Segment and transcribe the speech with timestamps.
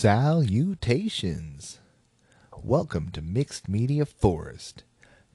[0.00, 1.80] Salutations!
[2.62, 4.84] Welcome to Mixed Media Forest,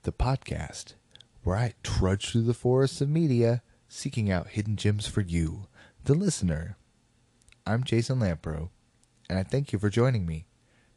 [0.04, 0.94] the podcast
[1.44, 5.68] where I trudge through the forests of media seeking out hidden gems for you,
[6.06, 6.78] the listener.
[7.68, 8.70] I'm Jason Lampro,
[9.30, 10.46] and I thank you for joining me.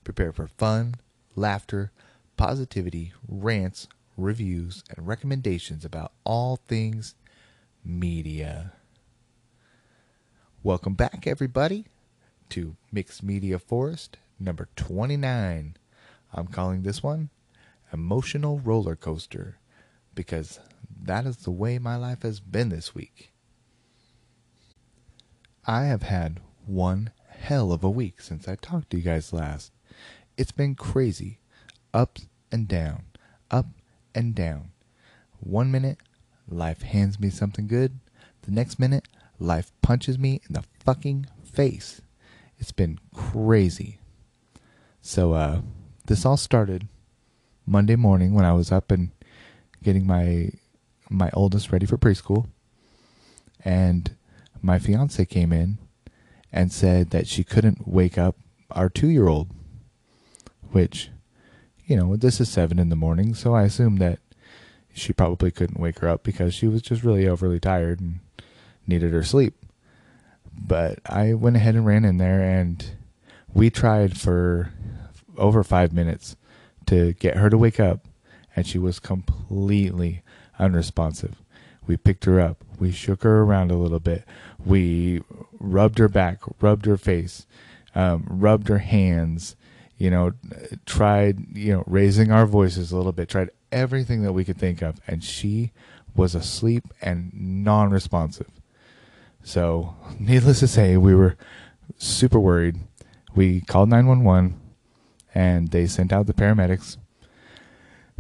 [0.05, 0.95] Prepare for fun,
[1.35, 1.91] laughter,
[2.37, 7.17] positivity, rants, reviews, and recommendations about all things
[7.85, 8.75] media.
[10.63, 11.87] Welcome back, everybody
[12.51, 15.77] to Mixed Media Forest number 29.
[16.33, 17.31] I'm calling this one
[17.93, 19.59] Emotional Roller Coaster
[20.15, 20.61] because
[21.03, 23.33] that is the way my life has been this week.
[25.67, 29.73] I have had one hell of a week since I talked to you guys last.
[30.37, 31.39] It's been crazy.
[31.95, 32.19] Up
[32.53, 33.05] and down,
[33.51, 33.67] up
[34.15, 34.71] and down.
[35.41, 35.99] One minute,
[36.49, 37.99] life hands me something good.
[38.43, 39.09] The next minute,
[39.39, 42.01] life punches me in the fucking face.
[42.59, 43.99] It's been crazy.
[45.01, 45.61] So uh,
[46.07, 46.89] this all started
[47.67, 49.11] Monday morning when I was up and
[49.83, 50.51] getting my
[51.09, 52.47] my oldest ready for preschool,
[53.65, 54.17] and
[54.61, 55.79] my fiance came in
[56.53, 58.37] and said that she couldn't wake up
[58.71, 59.49] our two year old,
[60.73, 61.11] which,
[61.87, 64.19] you know, this is seven in the morning, so I assumed that
[64.93, 68.21] she probably couldn't wake her up because she was just really overly tired and
[68.87, 69.55] needed her sleep.
[70.59, 72.85] But I went ahead and ran in there, and
[73.53, 74.71] we tried for
[75.37, 76.37] over five minutes
[76.87, 78.07] to get her to wake up,
[78.55, 80.23] and she was completely
[80.59, 81.37] unresponsive.
[81.87, 84.25] We picked her up, we shook her around a little bit,
[84.65, 85.23] we
[85.61, 87.47] rubbed her back, rubbed her face,
[87.95, 89.57] um, rubbed her hands,
[89.97, 90.33] you know,
[90.85, 94.83] tried, you know, raising our voices a little bit, tried everything that we could think
[94.83, 95.73] of, and she
[96.15, 98.51] was asleep and non responsive.
[99.47, 101.37] So, needless to say, we were
[101.99, 102.81] super worried.
[103.33, 104.61] We called 911
[105.37, 106.97] and they sent out the paramedics.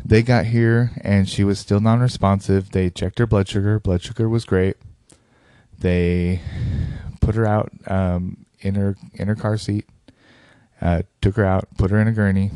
[0.05, 2.71] They got here and she was still non responsive.
[2.71, 3.81] They checked her blood sugar.
[3.81, 4.77] Blood sugar was great.
[5.77, 6.43] They
[7.21, 9.89] put her out um, in her in her car seat,
[10.81, 12.53] uh, took her out, put her in a gurney.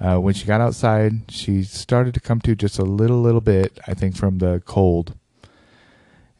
[0.00, 3.78] Uh, when she got outside, she started to come to just a little, little bit,
[3.86, 5.14] I think, from the cold.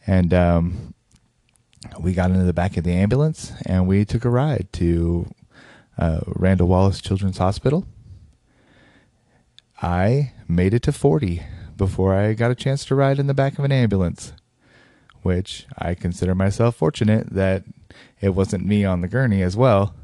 [0.07, 0.94] And um,
[2.01, 5.31] we got into the back of the ambulance and we took a ride to
[5.99, 7.87] uh, Randall Wallace Children's Hospital.
[9.81, 11.43] I made it to 40
[11.77, 14.33] before I got a chance to ride in the back of an ambulance,
[15.23, 17.65] which I consider myself fortunate that
[18.21, 19.95] it wasn't me on the gurney as well.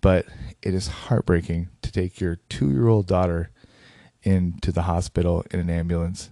[0.00, 0.26] But
[0.62, 3.50] it is heartbreaking to take your two year old daughter
[4.22, 6.30] into the hospital in an ambulance.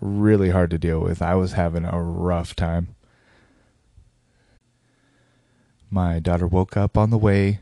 [0.00, 1.22] Really hard to deal with.
[1.22, 2.94] I was having a rough time.
[5.90, 7.58] My daughter woke up on the way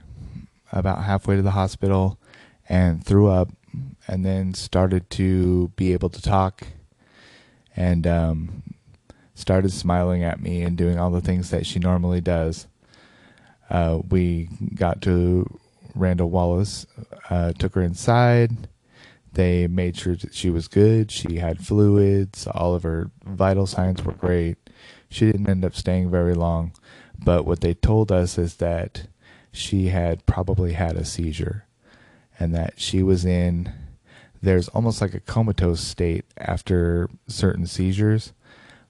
[0.71, 2.19] about halfway to the hospital
[2.69, 3.49] and threw up
[4.06, 6.67] and then started to be able to talk
[7.75, 8.62] and um,
[9.34, 12.67] started smiling at me and doing all the things that she normally does.
[13.71, 15.59] Uh, we got to
[15.94, 16.87] Randall Wallace,
[17.31, 18.69] uh, took her inside.
[19.33, 21.11] They made sure that she was good.
[21.11, 22.47] She had fluids.
[22.47, 24.56] All of her vital signs were great.
[25.09, 26.72] She didn't end up staying very long.
[27.19, 29.09] But what they told us is that
[29.53, 31.67] she had probably had a seizure
[32.39, 33.73] and that she was in
[34.41, 38.33] there's almost like a comatose state after certain seizures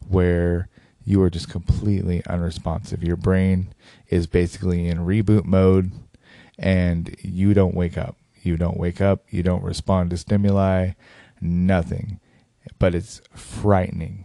[0.06, 0.68] where
[1.04, 3.02] you are just completely unresponsive.
[3.02, 3.72] Your brain
[4.08, 5.92] is basically in reboot mode
[6.58, 8.16] and you don't wake up.
[8.42, 10.90] You don't wake up, you don't respond to stimuli,
[11.40, 12.20] nothing.
[12.78, 14.24] But it's frightening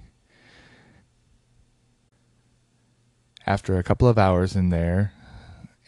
[3.46, 5.14] after a couple of hours in there,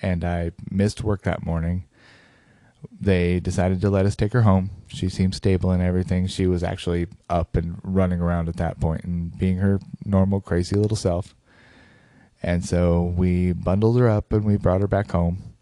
[0.02, 1.86] and I missed work that morning,
[3.00, 4.70] they decided to let us take her home.
[4.88, 6.28] She seemed stable and everything.
[6.28, 10.76] She was actually up and running around at that point and being her normal, crazy
[10.76, 11.34] little self.
[12.44, 15.56] And so we bundled her up and we brought her back home.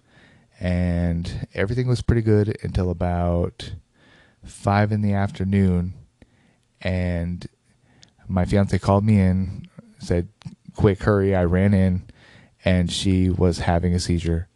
[0.60, 3.74] And everything was pretty good until about
[4.44, 5.94] five in the afternoon.
[6.82, 7.48] And
[8.28, 9.68] my fiance called me in,
[10.00, 10.28] said,
[10.76, 12.04] quick hurry, I ran in
[12.66, 14.48] and she was having a seizure.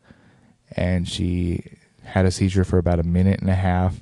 [0.76, 1.64] And she
[2.04, 4.00] had a seizure for about a minute and a half.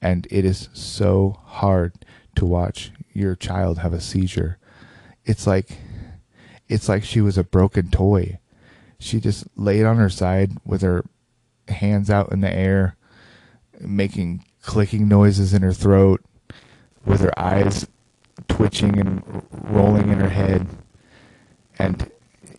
[0.00, 1.94] And it is so hard
[2.36, 4.58] to watch your child have a seizure.
[5.24, 5.78] It's like
[6.68, 8.38] it's like she was a broken toy.
[8.98, 11.04] She just laid on her side with her
[11.68, 12.96] hands out in the air,
[13.80, 16.22] making clicking noises in her throat,
[17.04, 17.88] with her eyes
[18.48, 20.66] twitching and rolling in her head
[21.80, 22.10] and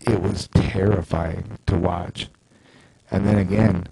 [0.07, 2.27] it was terrifying to watch.
[3.09, 3.87] and then again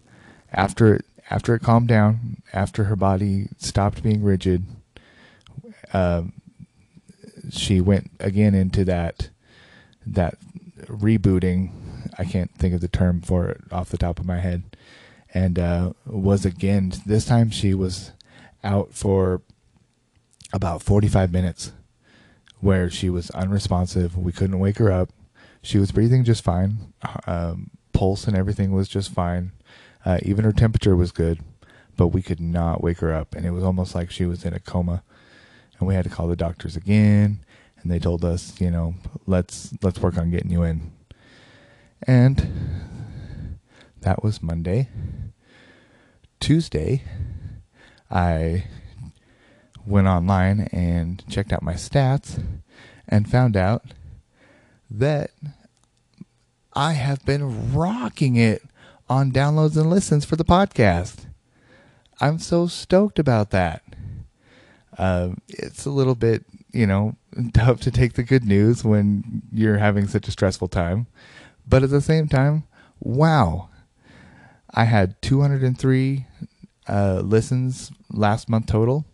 [0.51, 4.65] after it after it calmed down, after her body stopped being rigid,
[5.93, 6.33] um,
[7.51, 9.29] she went again into that
[10.05, 10.37] that
[10.85, 11.71] rebooting.
[12.17, 14.63] I can't think of the term for it off the top of my head,
[15.33, 18.11] and uh, was again this time she was
[18.63, 19.41] out for
[20.51, 21.71] about 45 minutes
[22.59, 24.17] where she was unresponsive.
[24.17, 25.09] We couldn't wake her up.
[25.61, 26.94] She was breathing just fine.
[27.27, 29.51] Um, pulse and everything was just fine.
[30.06, 31.39] Uh, even her temperature was good,
[31.97, 33.35] but we could not wake her up.
[33.35, 35.03] And it was almost like she was in a coma.
[35.77, 37.39] And we had to call the doctors again.
[37.81, 38.95] And they told us, you know,
[39.25, 40.91] let's let's work on getting you in.
[42.03, 43.50] And
[44.01, 44.89] that was Monday.
[46.39, 47.03] Tuesday,
[48.09, 48.65] I
[49.85, 52.41] went online and checked out my stats
[53.07, 53.83] and found out
[54.89, 55.31] that
[56.74, 58.63] I have been rocking it
[59.09, 61.25] on downloads and listens for the podcast.
[62.21, 63.83] I'm so stoked about that.
[64.97, 67.15] Uh, it's a little bit, you know,
[67.53, 71.07] tough to take the good news when you're having such a stressful time.
[71.68, 72.63] But at the same time,
[73.00, 73.69] wow.
[74.71, 76.25] I had 203
[76.88, 79.06] uh, listens last month total.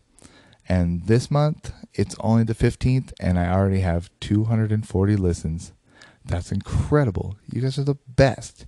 [0.68, 5.74] And this month, it's only the 15th, and I already have 240 listens.
[6.26, 7.38] That's incredible.
[7.52, 8.66] You guys are the best.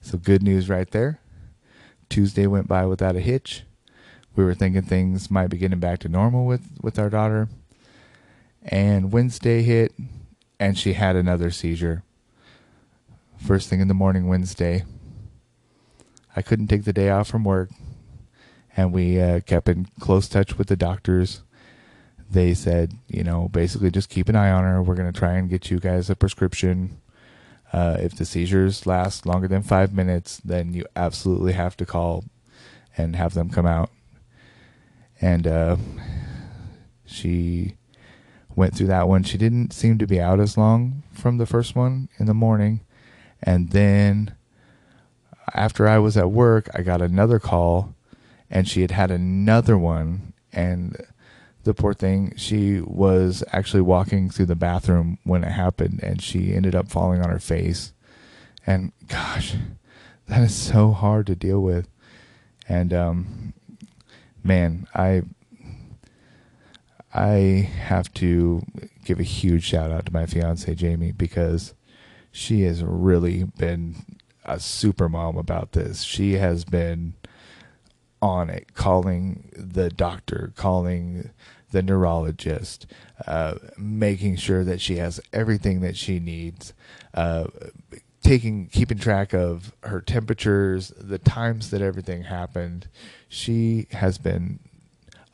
[0.00, 1.20] So, good news right there.
[2.08, 3.64] Tuesday went by without a hitch.
[4.36, 7.48] We were thinking things might be getting back to normal with, with our daughter.
[8.62, 9.92] And Wednesday hit,
[10.58, 12.02] and she had another seizure.
[13.38, 14.84] First thing in the morning, Wednesday.
[16.34, 17.70] I couldn't take the day off from work
[18.76, 21.42] and we uh, kept in close touch with the doctors.
[22.30, 24.82] They said, you know, basically just keep an eye on her.
[24.82, 27.00] We're going to try and get you guys a prescription.
[27.72, 32.24] Uh, if the seizures last longer than five minutes, then you absolutely have to call
[32.96, 33.90] and have them come out.
[35.20, 35.76] And uh,
[37.04, 37.74] she
[38.56, 39.22] went through that one.
[39.22, 42.80] She didn't seem to be out as long from the first one in the morning.
[43.42, 44.34] And then
[45.52, 47.94] after I was at work, I got another call
[48.50, 50.96] and she had had another one and
[51.64, 56.54] the poor thing she was actually walking through the bathroom when it happened and she
[56.54, 57.92] ended up falling on her face.
[58.66, 59.54] And gosh
[60.26, 61.88] that is so hard to deal with.
[62.68, 63.54] And um,
[64.42, 65.22] man i
[67.14, 67.28] i
[67.86, 68.62] have to
[69.04, 71.72] give a huge shout out to my fiance jamie because
[72.30, 73.94] she has really been
[74.44, 76.02] a super mom about this.
[76.02, 77.14] She has been
[78.24, 81.28] on it, calling the doctor, calling
[81.72, 82.86] the neurologist,
[83.26, 86.72] uh, making sure that she has everything that she needs,
[87.12, 87.44] uh,
[88.22, 92.88] taking keeping track of her temperatures, the times that everything happened.
[93.28, 94.58] She has been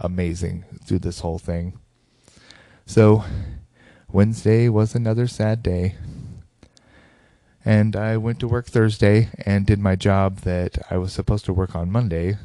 [0.01, 1.79] amazing through this whole thing.
[2.87, 3.23] So
[4.11, 5.95] Wednesday was another sad day.
[7.65, 11.53] And I went to work Thursday and did my job that I was supposed to
[11.53, 12.39] work on Monday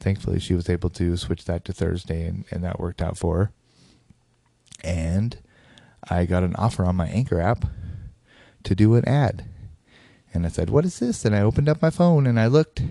[0.00, 3.36] thankfully she was able to switch that to Thursday and, and that worked out for
[3.36, 3.52] her.
[4.82, 5.38] And
[6.08, 7.66] I got an offer on my Anchor app
[8.64, 9.44] to do an ad.
[10.32, 11.24] And I said, What is this?
[11.24, 12.82] And I opened up my phone and I looked,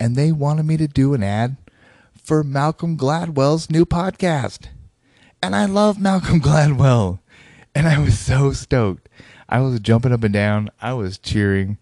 [0.00, 1.56] and they wanted me to do an ad
[2.20, 4.66] for Malcolm Gladwell's new podcast.
[5.42, 7.20] And I love Malcolm Gladwell.
[7.74, 9.08] And I was so stoked.
[9.48, 10.70] I was jumping up and down.
[10.80, 11.78] I was cheering.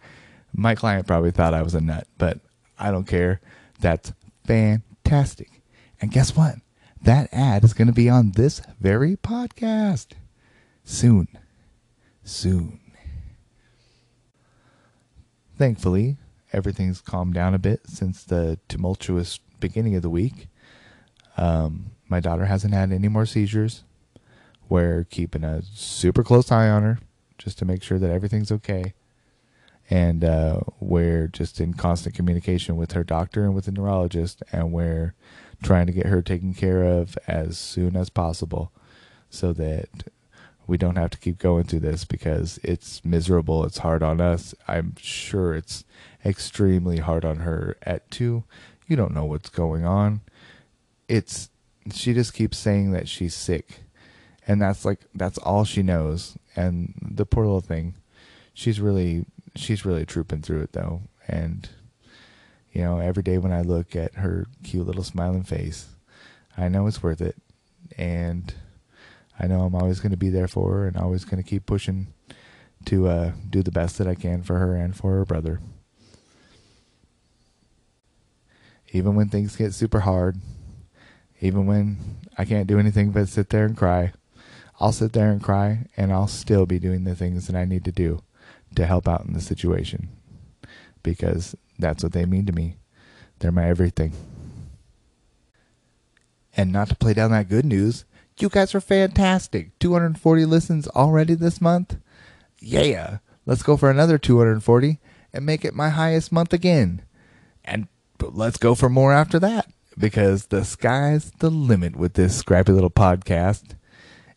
[0.52, 2.40] My client probably thought I was a nut, but
[2.78, 3.40] I don't care.
[3.80, 4.12] That's
[4.46, 5.62] fantastic.
[6.00, 6.56] And guess what?
[7.02, 10.12] That ad is going to be on this very podcast
[10.84, 11.28] soon.
[12.22, 12.80] Soon.
[15.56, 16.16] Thankfully,
[16.52, 20.48] everything's calmed down a bit since the tumultuous beginning of the week.
[21.36, 23.84] Um, my daughter hasn't had any more seizures.
[24.68, 26.98] We're keeping a super close eye on her
[27.38, 28.94] just to make sure that everything's okay
[29.90, 34.72] and uh, we're just in constant communication with her doctor and with the neurologist, and
[34.72, 35.14] we're
[35.62, 38.72] trying to get her taken care of as soon as possible,
[39.30, 39.88] so that
[40.66, 43.64] we don't have to keep going through this because it's miserable.
[43.64, 44.54] It's hard on us.
[44.66, 45.84] I'm sure it's
[46.24, 47.76] extremely hard on her.
[47.82, 48.44] At two,
[48.86, 50.22] you don't know what's going on.
[51.08, 51.50] It's
[51.92, 53.80] she just keeps saying that she's sick,
[54.46, 56.38] and that's like that's all she knows.
[56.56, 57.94] And the poor little thing,
[58.54, 61.68] she's really she's really trooping through it though, and
[62.72, 65.86] you know, every day when I look at her cute little smiling face,
[66.56, 67.36] I know it's worth it,
[67.96, 68.52] and
[69.38, 71.66] I know I'm always going to be there for her, and always going to keep
[71.66, 72.08] pushing
[72.86, 75.60] to uh, do the best that I can for her and for her brother.
[78.94, 80.36] even when things get super hard,
[81.40, 81.98] even when
[82.38, 84.12] I can't do anything but sit there and cry,
[84.78, 87.84] I'll sit there and cry and I'll still be doing the things that I need
[87.86, 88.22] to do
[88.74, 90.08] to help out in the situation
[91.02, 92.76] because that's what they mean to me.
[93.38, 94.12] They're my everything.
[96.56, 98.04] And not to play down that good news,
[98.38, 99.78] you guys are fantastic.
[99.78, 101.96] 240 listens already this month.
[102.60, 103.18] Yeah.
[103.46, 104.98] Let's go for another 240
[105.32, 107.02] and make it my highest month again.
[107.64, 107.88] And
[108.20, 112.90] let's go for more after that because the sky's the limit with this scrappy little
[112.90, 113.76] podcast.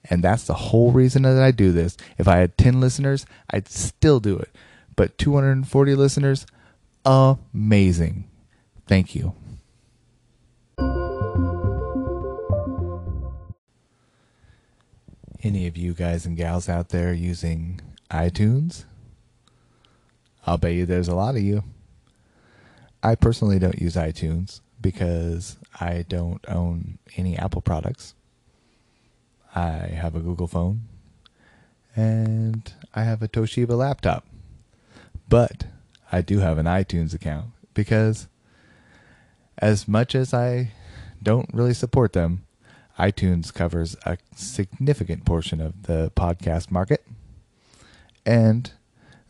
[0.10, 1.98] And that's the whole reason that I do this.
[2.18, 4.50] If I had 10 listeners, I'd still do it.
[4.96, 6.46] But 240 listeners,
[7.06, 8.26] amazing.
[8.88, 9.34] Thank you.
[15.44, 18.86] Any of you guys and gals out there using iTunes?
[20.46, 21.64] I'll bet you there's a lot of you.
[23.04, 28.16] I personally don't use iTunes because I don't own any Apple products.
[29.58, 30.84] I have a Google phone
[31.96, 34.24] and I have a Toshiba laptop.
[35.28, 35.66] But
[36.12, 38.28] I do have an iTunes account because
[39.58, 40.74] as much as I
[41.24, 42.46] don't really support them,
[43.00, 47.04] iTunes covers a significant portion of the podcast market.
[48.28, 48.72] And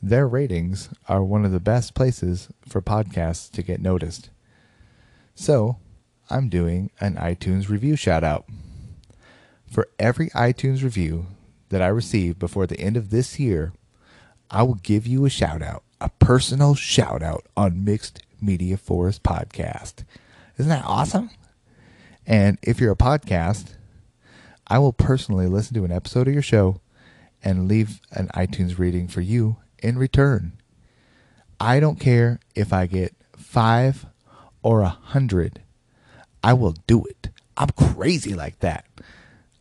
[0.04, 4.30] their ratings are one of the best places for podcasts to get noticed.
[5.36, 5.78] So,
[6.30, 8.46] I'm doing an iTunes review shout out.
[9.70, 11.28] For every iTunes review
[11.70, 13.74] that I receive before the end of this year,
[14.50, 19.24] I will give you a shout out, a personal shout out on Mixed Media Forest
[19.24, 20.06] Podcast.
[20.58, 21.30] Isn't that awesome?
[22.26, 23.74] And if you're a podcast,
[24.68, 26.82] I will personally listen to an episode of your show
[27.44, 30.54] and leave an iTunes reading for you in return.
[31.60, 34.06] I don't care if I get five
[34.62, 35.62] or a hundred.
[36.44, 37.30] I will do it.
[37.58, 38.86] I'm crazy like that.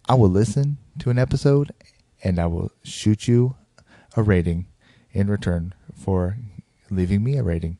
[0.08, 1.72] I will listen to an episode
[2.22, 3.56] and I will shoot you
[4.16, 4.66] a rating
[5.12, 6.38] in return for
[6.90, 7.78] leaving me a rating.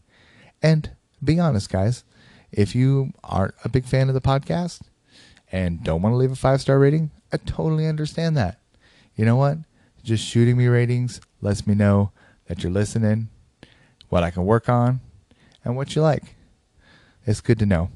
[0.61, 0.90] And
[1.23, 2.02] be honest, guys,
[2.50, 4.80] if you aren't a big fan of the podcast
[5.52, 8.59] and don't want to leave a five star rating, I totally understand that.
[9.14, 9.59] You know what?
[10.02, 12.11] Just shooting me ratings lets me know
[12.47, 13.28] that you're listening,
[14.09, 15.00] what I can work on,
[15.64, 16.35] and what you like.
[17.25, 17.90] It's good to know.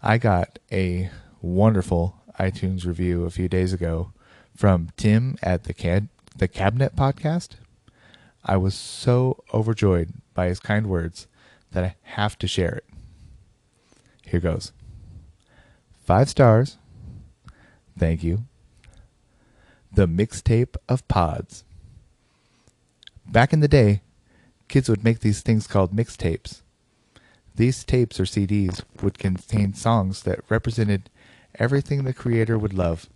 [0.00, 1.10] I got a
[1.42, 4.12] wonderful iTunes review a few days ago
[4.56, 7.50] from Tim at the the Cabinet podcast.
[8.44, 11.26] I was so overjoyed by his kind words
[11.72, 12.84] that I have to share it.
[14.26, 14.72] Here goes.
[16.04, 16.76] Five stars.
[17.98, 18.44] Thank you.
[19.92, 21.64] The mixtape of pods.
[23.26, 24.02] Back in the day,
[24.68, 26.62] kids would make these things called mixtapes.
[27.54, 31.08] These tapes or CDs would contain songs that represented
[31.58, 33.08] everything the creator would love.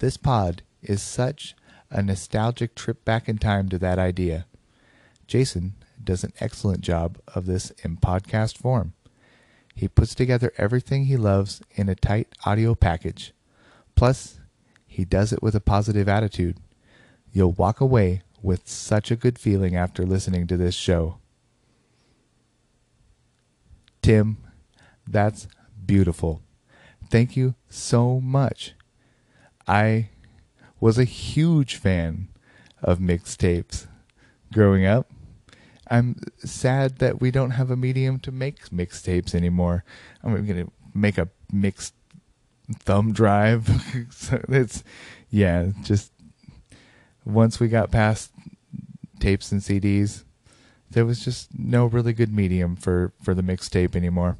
[0.00, 1.54] This pod is such
[1.90, 4.46] a nostalgic trip back in time to that idea.
[5.26, 8.92] Jason does an excellent job of this in podcast form.
[9.74, 13.32] He puts together everything he loves in a tight audio package.
[13.94, 14.40] Plus,
[14.86, 16.58] he does it with a positive attitude.
[17.32, 21.18] You'll walk away with such a good feeling after listening to this show.
[24.02, 24.38] Tim,
[25.06, 25.46] that's
[25.84, 26.42] beautiful.
[27.10, 28.74] Thank you so much.
[29.66, 30.10] I
[30.80, 32.28] was a huge fan
[32.82, 33.86] of mixtapes
[34.52, 35.10] growing up.
[35.90, 39.84] I'm sad that we don't have a medium to make mixtapes anymore.
[40.22, 41.94] I'm going to make a mixed
[42.80, 43.68] thumb drive.
[44.10, 44.84] so it's,
[45.30, 46.12] yeah, just
[47.24, 48.32] once we got past
[49.18, 50.24] tapes and CDs,
[50.90, 54.36] there was just no really good medium for, for the mixtape anymore.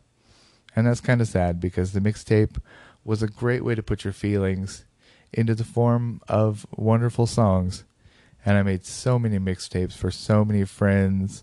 [0.78, 2.60] And that's kind of sad because the mixtape
[3.04, 4.84] was a great way to put your feelings
[5.32, 7.82] into the form of wonderful songs.
[8.46, 11.42] And I made so many mixtapes for so many friends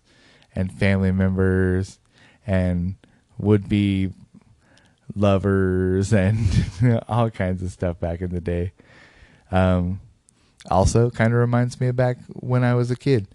[0.56, 2.00] and family members
[2.48, 2.96] and
[3.38, 4.14] would be
[5.14, 8.72] lovers and all kinds of stuff back in the day.
[9.52, 10.00] Um,
[10.72, 13.28] also, kind of reminds me of back when I was a kid.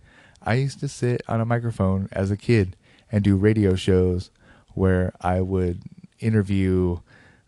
[0.42, 2.75] I used to sit on a microphone as a kid
[3.12, 4.30] and do radio shows
[4.75, 5.83] where I would
[6.19, 6.99] interview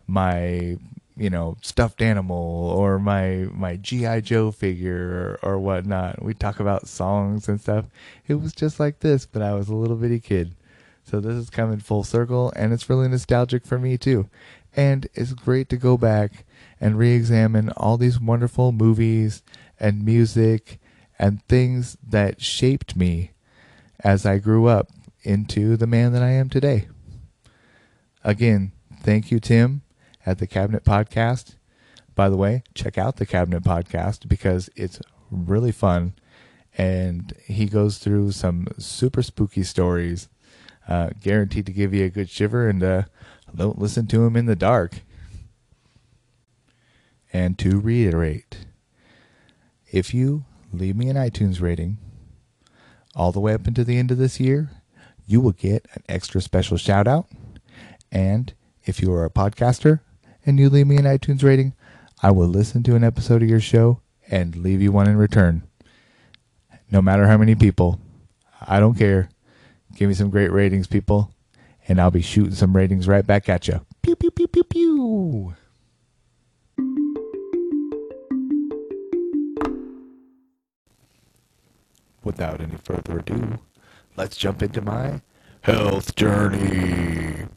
[0.07, 0.77] my
[1.15, 2.35] you know stuffed animal
[2.75, 6.23] or my my GI Joe figure or, or whatnot.
[6.23, 7.85] We talk about songs and stuff.
[8.27, 10.55] It was just like this, but I was a little bitty kid.
[11.03, 14.29] So this is coming full circle, and it's really nostalgic for me too.
[14.75, 16.45] And it's great to go back
[16.79, 19.43] and re-examine all these wonderful movies
[19.79, 20.79] and music
[21.19, 23.31] and things that shaped me
[23.99, 24.89] as I grew up
[25.23, 26.87] into the man that I am today.
[28.23, 29.81] Again, thank you, Tim,
[30.25, 31.55] at the Cabinet Podcast.
[32.15, 36.13] By the way, check out the Cabinet Podcast because it's really fun
[36.77, 40.29] and he goes through some super spooky stories,
[40.87, 42.67] uh, guaranteed to give you a good shiver.
[42.67, 43.03] And uh,
[43.53, 45.01] don't listen to him in the dark.
[47.31, 48.67] And to reiterate,
[49.91, 51.97] if you leave me an iTunes rating
[53.15, 54.71] all the way up into the end of this year,
[55.25, 57.27] you will get an extra special shout out.
[58.13, 58.53] And
[58.85, 60.01] if you are a podcaster
[60.45, 61.73] and you leave me an iTunes rating,
[62.21, 65.63] I will listen to an episode of your show and leave you one in return.
[66.91, 67.99] No matter how many people,
[68.61, 69.29] I don't care.
[69.95, 71.33] Give me some great ratings, people,
[71.87, 73.83] and I'll be shooting some ratings right back at you.
[74.03, 75.55] Pew, pew, pew, pew, pew.
[82.23, 83.59] Without any further ado,
[84.15, 85.21] let's jump into my
[85.61, 87.47] health journey.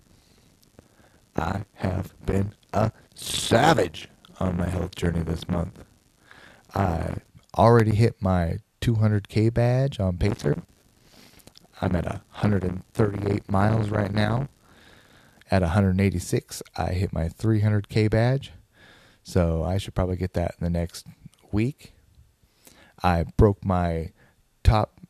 [1.38, 4.08] I have been a savage
[4.40, 5.84] on my health journey this month.
[6.74, 7.16] I
[7.56, 10.62] already hit my 200k badge on Pacer.
[11.80, 14.48] I'm at 138 miles right now.
[15.50, 18.52] At 186, I hit my 300k badge.
[19.22, 21.06] So I should probably get that in the next
[21.52, 21.92] week.
[23.02, 24.12] I broke my
[24.64, 25.00] top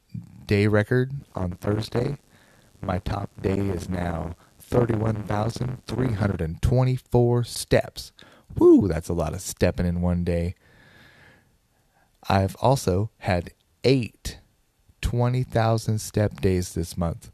[0.47, 2.18] day record on Thursday.
[2.80, 4.37] My top day is now
[4.69, 8.13] 31,324 steps.
[8.57, 10.57] Woo, that's a lot of stepping in one day.
[12.29, 13.53] I've also had
[13.85, 14.41] eight
[15.01, 17.31] 20,000 step days this month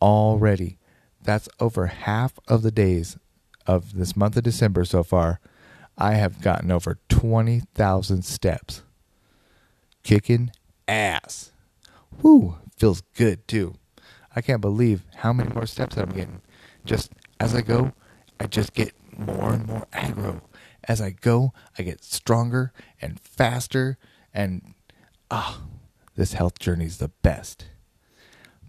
[0.00, 0.78] already.
[1.22, 3.18] That's over half of the days
[3.66, 5.38] of this month of December so far.
[5.98, 8.82] I have gotten over 20,000 steps.
[10.02, 10.50] Kicking
[10.88, 11.52] ass.
[12.22, 13.74] Whoo, feels good too.
[14.34, 16.40] I can't believe how many more steps I'm getting.
[16.84, 17.92] Just as I go,
[18.38, 20.40] I just get more and more aggro.
[20.84, 23.98] As I go, I get stronger and faster
[24.32, 24.74] and
[25.30, 25.60] ah,
[26.16, 27.66] this health journey is the best.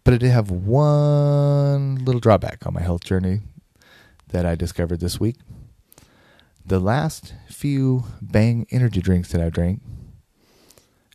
[0.04, 3.42] But I did have one little drawback on my health journey
[4.30, 5.38] that I discovered this week.
[6.66, 9.82] The last few Bang energy drinks that I've drank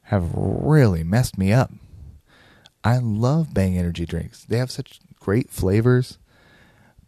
[0.05, 1.73] have really messed me up.
[2.85, 4.45] I love Bang energy drinks.
[4.45, 6.19] They have such great flavors,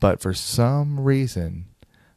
[0.00, 1.66] but for some reason,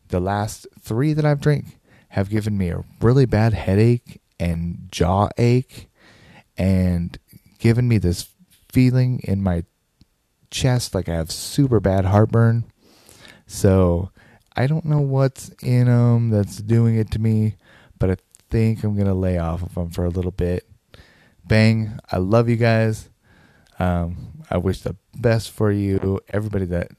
[0.10, 5.30] the last three that I've drank have given me a really bad headache and jaw
[5.38, 5.90] ache
[6.58, 7.18] and
[7.60, 8.30] given me this
[8.72, 9.64] feeling in my
[10.50, 12.66] chest like I have super bad heartburn.
[13.48, 14.12] So
[14.56, 17.56] I don't know what's in them that's doing it to me,
[17.98, 18.18] but I
[18.50, 20.68] think I'm going to lay off of them for a little bit.
[21.46, 22.00] Bang.
[22.12, 23.10] I love you guys.
[23.80, 26.20] Um, I wish the best for you.
[26.30, 26.92] Everybody that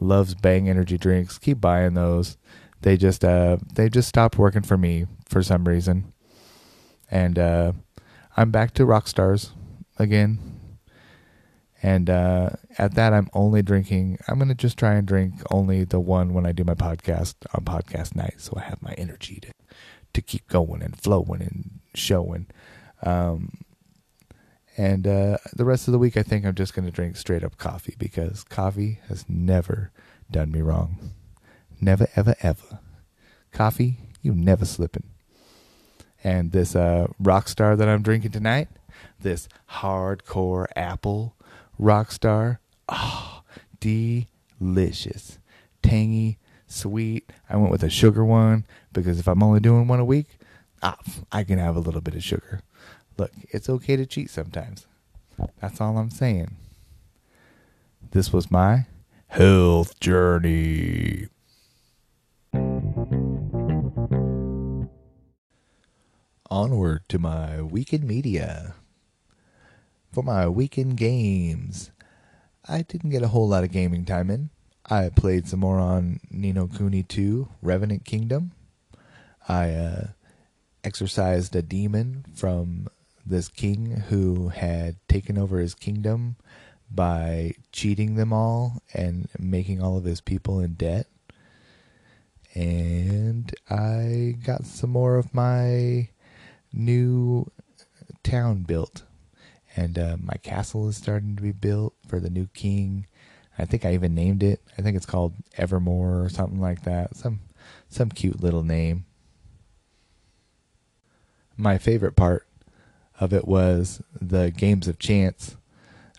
[0.00, 2.36] loves Bang energy drinks, keep buying those.
[2.82, 6.12] They just uh they just stopped working for me for some reason.
[7.10, 7.72] And uh
[8.36, 9.52] I'm back to Rockstars
[9.98, 10.38] again.
[11.82, 14.18] And uh, at that, I'm only drinking.
[14.26, 17.64] I'm to just try and drink only the one when I do my podcast on
[17.64, 18.36] podcast night.
[18.38, 19.52] So I have my energy to,
[20.14, 22.46] to keep going and flowing and showing.
[23.02, 23.63] Um,
[24.76, 27.44] and uh, the rest of the week, I think I'm just going to drink straight
[27.44, 29.92] up coffee because coffee has never
[30.30, 31.12] done me wrong.
[31.80, 32.80] Never, ever, ever.
[33.52, 35.04] Coffee, you never slipping.
[36.22, 38.68] And this uh, Rockstar that I'm drinking tonight,
[39.20, 41.36] this hardcore apple
[41.80, 42.58] Rockstar,
[42.88, 43.42] oh,
[43.80, 45.38] delicious,
[45.82, 47.30] tangy, sweet.
[47.48, 50.38] I went with a sugar one because if I'm only doing one a week,
[50.82, 50.98] ah,
[51.32, 52.60] I can have a little bit of sugar.
[53.16, 54.86] Look, it's okay to cheat sometimes.
[55.60, 56.56] That's all I'm saying.
[58.10, 58.86] This was my
[59.28, 61.28] health journey.
[66.54, 68.74] onward to my weekend media.
[70.12, 71.90] For my weekend games,
[72.68, 74.50] I didn't get a whole lot of gaming time in.
[74.88, 78.52] I played some more on Ni no Kuni 2 Revenant Kingdom.
[79.48, 80.06] I uh,
[80.84, 82.86] a demon from
[83.26, 86.36] this king who had taken over his kingdom
[86.90, 91.06] by cheating them all and making all of his people in debt.
[92.54, 96.08] And I got some more of my
[96.72, 97.50] new
[98.22, 99.02] town built,
[99.74, 103.06] and uh, my castle is starting to be built for the new king.
[103.58, 104.62] I think I even named it.
[104.78, 107.16] I think it's called Evermore or something like that.
[107.16, 107.40] Some
[107.88, 109.04] some cute little name.
[111.56, 112.46] My favorite part
[113.20, 115.56] of it was the games of chance.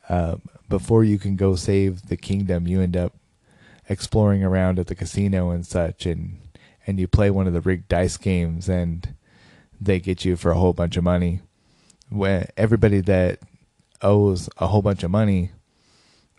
[0.08, 0.38] Uh,
[0.70, 3.14] before you can go save the kingdom, you end up
[3.88, 6.40] exploring around at the casino and such, and
[6.88, 9.16] and you play one of the rigged dice games, and
[9.80, 11.42] they get you for a whole bunch of money.
[12.10, 13.40] When everybody that
[14.02, 15.52] owes a whole bunch of money,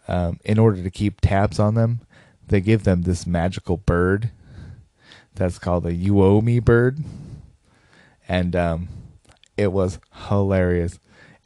[0.09, 2.01] um, in order to keep tabs on them,
[2.47, 4.31] they give them this magical bird.
[5.35, 6.99] That's called a you owe me bird,
[8.29, 8.89] and um,
[9.57, 10.99] it was hilarious.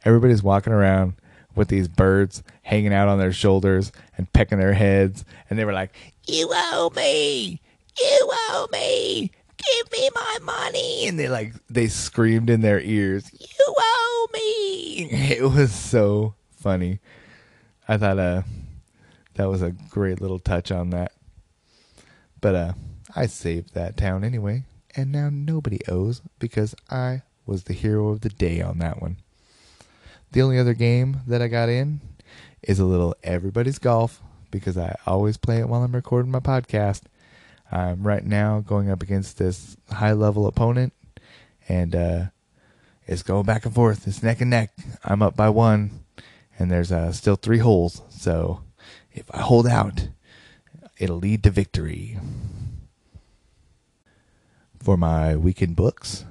[0.03, 1.13] Everybody's walking around
[1.55, 5.73] with these birds hanging out on their shoulders and pecking their heads, and they were
[5.73, 5.93] like,
[6.27, 7.61] "You owe me,
[7.99, 13.29] you owe me, give me my money," and they like they screamed in their ears,
[13.39, 16.99] "You owe me!" It was so funny.
[17.87, 18.43] I thought uh
[19.35, 21.11] that was a great little touch on that.
[22.39, 22.73] But uh
[23.15, 24.63] I saved that town anyway,
[24.95, 29.17] and now nobody owes because I was the hero of the day on that one.
[30.31, 31.99] The only other game that I got in
[32.63, 37.01] is a little everybody's golf because I always play it while I'm recording my podcast.
[37.69, 40.93] I'm right now going up against this high level opponent
[41.67, 42.23] and uh,
[43.05, 44.07] it's going back and forth.
[44.07, 44.71] It's neck and neck.
[45.03, 46.05] I'm up by one
[46.57, 48.01] and there's uh, still three holes.
[48.09, 48.61] So
[49.11, 50.07] if I hold out,
[50.97, 52.17] it'll lead to victory.
[54.79, 56.23] For my weekend books,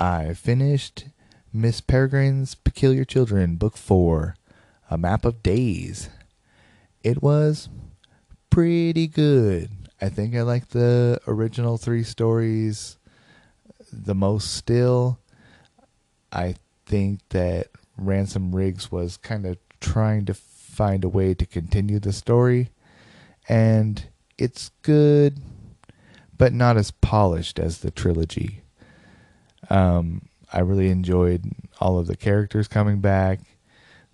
[0.00, 1.04] I finished
[1.52, 4.34] Miss Peregrine's Peculiar Children, Book 4,
[4.90, 6.08] A Map of Days.
[7.04, 7.68] It was
[8.48, 9.68] pretty good.
[10.00, 12.96] I think I like the original three stories
[13.92, 15.18] the most still.
[16.32, 16.54] I
[16.86, 22.14] think that Ransom Riggs was kind of trying to find a way to continue the
[22.14, 22.70] story,
[23.50, 24.02] and
[24.38, 25.40] it's good,
[26.38, 28.62] but not as polished as the trilogy.
[29.70, 31.44] Um, I really enjoyed
[31.80, 33.40] all of the characters coming back.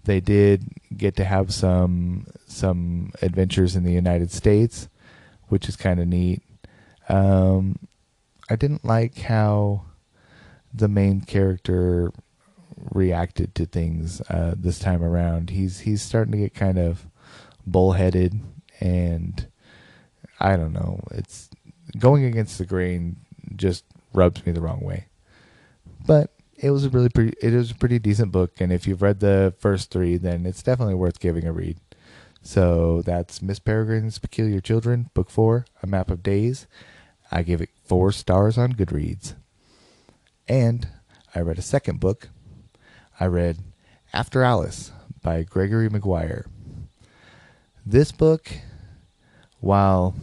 [0.04, 4.88] They did get to have some some adventures in the United States,
[5.48, 6.42] which is kind of neat.
[7.08, 7.76] Um,
[8.48, 9.82] I didn't like how
[10.72, 12.12] the main character
[12.92, 15.50] reacted to things uh, this time around.
[15.50, 17.06] He's he's starting to get kind of
[17.66, 18.38] bullheaded,
[18.78, 19.48] and
[20.38, 21.00] I don't know.
[21.12, 21.48] It's
[21.98, 23.16] going against the grain
[23.56, 25.06] just rubs me the wrong way
[26.06, 29.02] but it was a really pretty it was a pretty decent book and if you've
[29.02, 31.78] read the first three then it's definitely worth giving a read.
[32.42, 36.66] So that's miss peregrine's peculiar children book four a map of days.
[37.30, 39.34] I give it four stars on goodreads.
[40.48, 40.88] And
[41.34, 42.28] i read a second book.
[43.18, 43.58] I read
[44.12, 44.92] after alice
[45.22, 46.46] by gregory maguire.
[47.84, 48.50] This book
[49.60, 50.14] while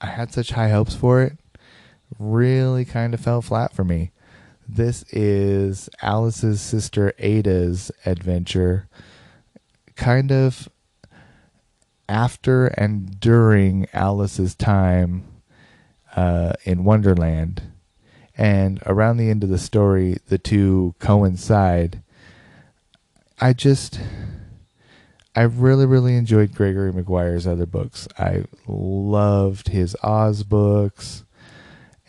[0.00, 1.38] i had such high hopes for it
[2.18, 4.10] really kind of fell flat for me
[4.68, 8.86] this is Alice's sister Ada's adventure,
[9.96, 10.68] kind of
[12.08, 15.24] after and during Alice's time
[16.14, 17.62] uh, in Wonderland.
[18.36, 22.02] And around the end of the story, the two coincide.
[23.40, 23.98] I just,
[25.34, 28.06] I really, really enjoyed Gregory Maguire's other books.
[28.18, 31.24] I loved his Oz books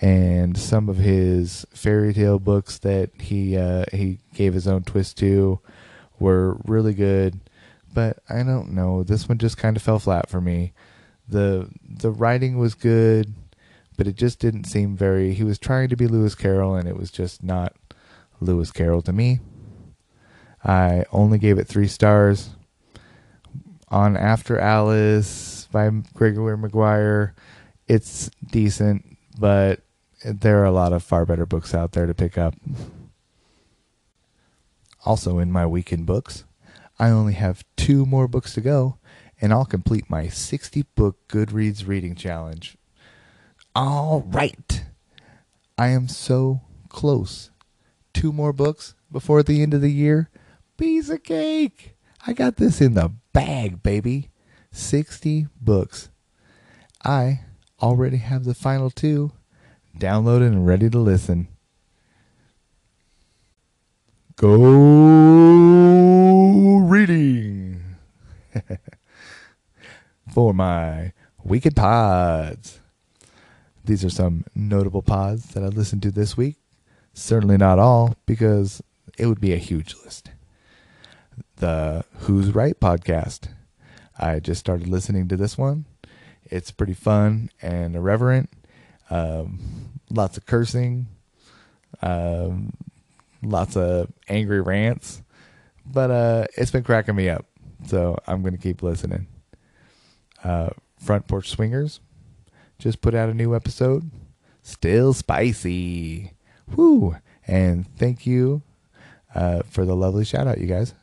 [0.01, 5.17] and some of his fairy tale books that he uh, he gave his own twist
[5.17, 5.59] to
[6.19, 7.39] were really good.
[7.93, 10.73] But I don't know, this one just kind of fell flat for me.
[11.27, 13.33] the The writing was good,
[13.97, 15.33] but it just didn't seem very.
[15.33, 17.75] He was trying to be Lewis Carroll, and it was just not
[18.39, 19.39] Lewis Carroll to me.
[20.63, 22.51] I only gave it three stars.
[23.89, 27.33] On After Alice by Gregory Maguire,
[27.88, 29.81] it's decent, but
[30.23, 32.55] there are a lot of far better books out there to pick up.
[35.05, 36.43] Also, in my weekend books,
[36.99, 38.97] I only have two more books to go,
[39.39, 42.77] and I'll complete my 60 book Goodreads reading challenge.
[43.73, 44.84] All right.
[45.77, 47.51] I am so close.
[48.13, 50.29] Two more books before the end of the year.
[50.77, 51.95] Piece of cake.
[52.27, 54.29] I got this in the bag, baby.
[54.71, 56.10] 60 books.
[57.05, 57.41] I
[57.82, 59.32] already have the final two
[59.99, 61.49] downloaded and ready to listen.
[64.38, 64.55] Go
[66.77, 67.83] reading
[70.33, 71.12] for my
[71.43, 72.79] Wicked pods.
[73.83, 76.57] These are some notable pods that I listened to this week.
[77.13, 78.81] Certainly not all, because
[79.17, 80.31] it would be a huge list.
[81.57, 83.49] The Who's Right podcast.
[84.17, 85.85] I just started listening to this one.
[86.45, 88.49] It's pretty fun and irreverent
[89.10, 89.60] um,
[90.10, 91.08] lots of cursing,
[92.02, 92.74] um,
[93.41, 95.22] lots of angry rants,
[95.86, 97.45] but uh, it's been cracking me up.
[97.88, 99.28] So I'm going to keep listening.
[100.43, 100.69] Uh,
[101.00, 102.00] Front Porch Swingers
[102.78, 104.10] just put out a new episode.
[104.62, 106.34] Still spicy.
[106.76, 107.15] Woo!
[107.48, 108.62] And thank you
[109.34, 110.93] uh, for the lovely shout out, you guys.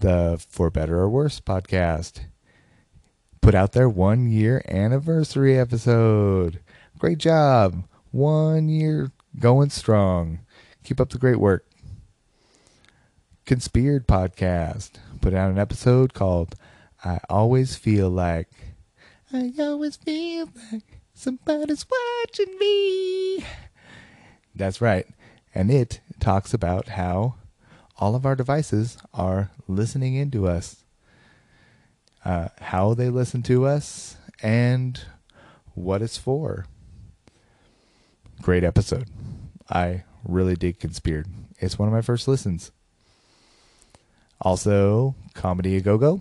[0.00, 2.20] The For Better or Worse podcast
[3.44, 6.60] put out their one year anniversary episode.
[6.98, 7.84] Great job.
[8.10, 10.40] One year going strong.
[10.82, 11.66] Keep up the great work.
[13.44, 16.54] Conspired podcast put out an episode called
[17.04, 18.48] I Always Feel Like.
[19.30, 23.44] I always feel like somebody's watching me.
[24.54, 25.06] That's right.
[25.54, 27.34] And it talks about how
[27.98, 30.83] all of our devices are listening into us,
[32.24, 35.00] uh, how they listen to us, and
[35.74, 36.66] what it's for.
[38.42, 39.08] Great episode.
[39.70, 41.26] I really dig Conspired.
[41.58, 42.72] It's one of my first listens.
[44.40, 46.20] Also, Comedy A Go Go.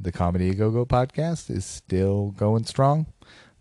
[0.00, 3.06] The Comedy A Go Go podcast is still going strong.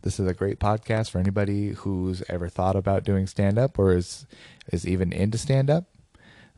[0.02, 3.94] This is a great podcast for anybody who's ever thought about doing stand up or
[3.94, 4.26] is
[4.72, 5.86] is even into stand up.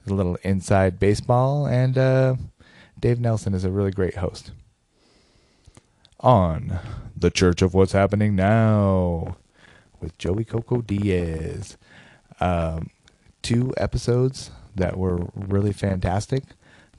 [0.08, 2.36] A little inside baseball, and uh,
[3.00, 4.52] Dave Nelson is a really great host.
[6.22, 6.80] On
[7.18, 9.38] the Church of What's Happening Now
[10.00, 11.78] with Joey Coco Diaz.
[12.40, 12.92] Um,
[13.42, 16.44] two episodes that were really fantastic.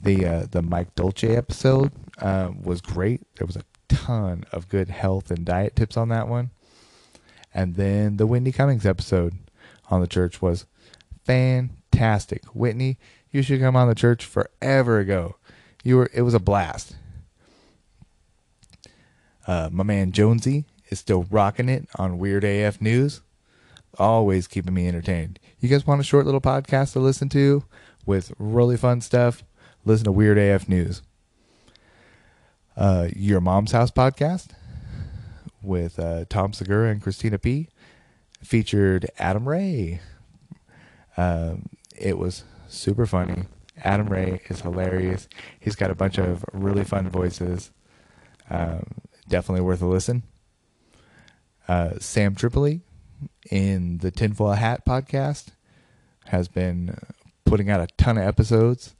[0.01, 3.21] The uh, the Mike Dolce episode uh, was great.
[3.37, 6.51] There was a ton of good health and diet tips on that one.
[7.53, 9.35] And then the Whitney Cummings episode
[9.89, 10.65] on the church was
[11.23, 12.43] fantastic.
[12.53, 12.97] Whitney,
[13.31, 15.37] you should come on the church forever ago.
[15.81, 16.97] You were it was a blast.
[19.47, 23.21] Uh, my man Jonesy is still rocking it on Weird AF News.
[23.97, 25.39] Always keeping me entertained.
[25.59, 27.63] You guys want a short little podcast to listen to
[28.05, 29.43] with really fun stuff?
[29.85, 31.01] Listen to Weird AF News.
[32.75, 34.47] Uh, Your Mom's House podcast
[35.61, 37.69] with uh, Tom Segura and Christina P.
[38.41, 39.99] featured Adam Ray.
[41.17, 43.43] Um, it was super funny.
[43.83, 45.27] Adam Ray is hilarious.
[45.59, 47.71] He's got a bunch of really fun voices.
[48.49, 48.85] Um,
[49.33, 50.21] definitely worth a listen.
[51.67, 52.81] Uh, Sam Tripoli
[53.49, 55.47] in the Tinfoil Hat podcast
[56.25, 56.95] has been
[57.43, 58.95] putting out a ton of episodes,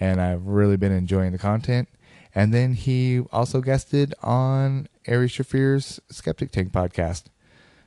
[0.00, 1.88] and I've really been enjoying the content.
[2.34, 7.26] And then he also guested on Ari Shaffir's Skeptic Tank podcast.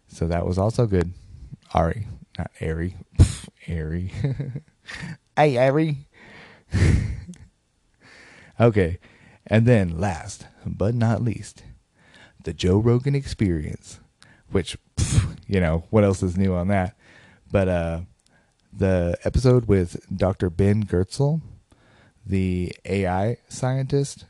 [0.08, 1.12] So that was also good.
[1.74, 2.08] Ari,
[2.38, 2.96] not Ari.
[3.68, 4.14] Ari.
[5.36, 6.08] hey, Ari.
[8.58, 9.00] okay.
[9.46, 11.64] And then last but not least,
[12.44, 14.00] the Joe Rogan experience,
[14.52, 14.78] which,
[15.48, 16.96] you know, what else is new on that?
[17.52, 18.02] But uh,
[18.72, 20.50] the episode with Dr.
[20.50, 21.42] Ben Goertzel,
[22.26, 24.26] the AI scientist,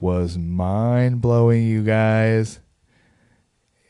[0.00, 2.60] was mind blowing, you guys.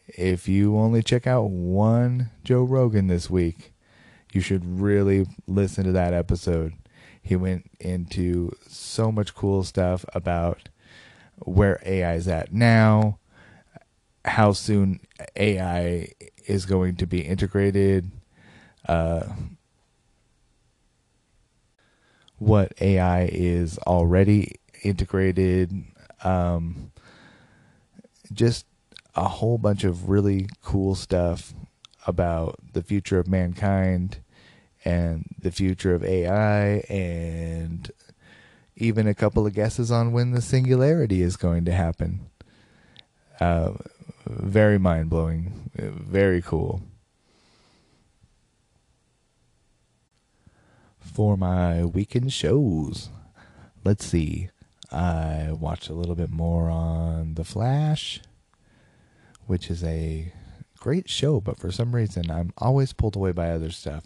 [0.07, 3.73] If you only check out one Joe Rogan this week,
[4.33, 6.75] you should really listen to that episode.
[7.23, 10.69] He went into so much cool stuff about
[11.39, 13.19] where AI is at now,
[14.25, 15.01] how soon
[15.37, 16.09] AI
[16.47, 18.11] is going to be integrated,
[18.89, 19.25] uh,
[22.39, 25.85] what AI is already integrated,
[26.23, 26.91] um,
[28.33, 28.67] just
[29.15, 31.55] a whole bunch of really cool stuff
[32.07, 34.19] about the future of mankind
[34.85, 37.91] and the future of AI and
[38.77, 42.21] even a couple of guesses on when the singularity is going to happen.
[43.41, 43.73] Uh,
[44.27, 46.83] very mind blowing, very cool.
[51.01, 53.11] For my weekend shows,
[53.85, 54.49] let's see.
[54.91, 58.21] I watched a little bit more on The Flash,
[59.47, 60.33] which is a
[60.79, 64.05] great show, but for some reason I'm always pulled away by other stuff.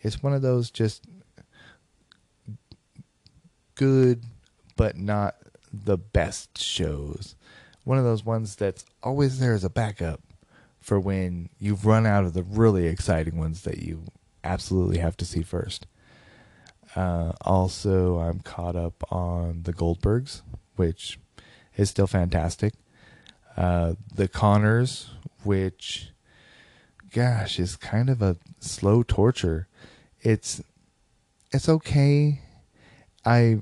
[0.00, 1.04] It's one of those just
[3.74, 4.24] good,
[4.76, 5.36] but not
[5.72, 7.34] the best shows.
[7.88, 10.20] One of those ones that's always there as a backup
[10.78, 14.02] for when you've run out of the really exciting ones that you
[14.44, 15.86] absolutely have to see first.
[16.94, 20.42] Uh, also, I'm caught up on the Goldbergs,
[20.76, 21.18] which
[21.78, 22.74] is still fantastic.
[23.56, 25.08] Uh, the Connors,
[25.42, 26.10] which,
[27.10, 29.66] gosh, is kind of a slow torture.
[30.20, 30.62] It's
[31.52, 32.42] it's okay.
[33.24, 33.60] I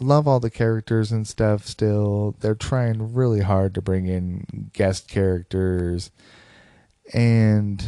[0.00, 2.36] love all the characters and stuff still.
[2.40, 6.10] They're trying really hard to bring in guest characters
[7.12, 7.84] and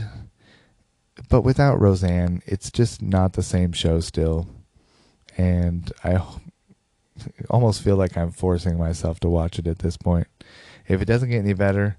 [1.28, 4.48] but without Roseanne, it's just not the same show still.
[5.36, 6.22] And I
[7.50, 10.28] almost feel like I'm forcing myself to watch it at this point.
[10.86, 11.98] If it doesn't get any better,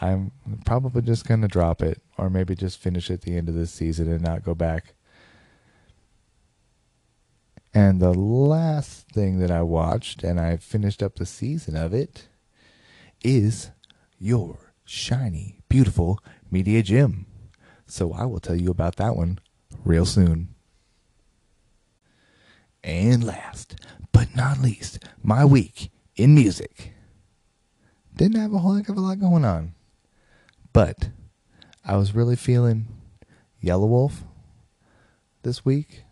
[0.00, 0.32] I'm
[0.64, 3.70] probably just going to drop it or maybe just finish at the end of this
[3.70, 4.94] season and not go back.
[7.76, 12.26] And the last thing that I watched, and I finished up the season of it,
[13.22, 13.70] is
[14.18, 16.18] Your Shiny, Beautiful
[16.50, 17.26] Media Gem.
[17.86, 19.40] So I will tell you about that one
[19.84, 20.54] real soon.
[22.82, 23.76] And last
[24.10, 26.94] but not least, my week in music.
[28.16, 29.74] Didn't have a whole heck of a lot going on.
[30.72, 31.10] But
[31.84, 32.86] I was really feeling
[33.62, 34.22] Yelawolf
[35.42, 36.04] this week,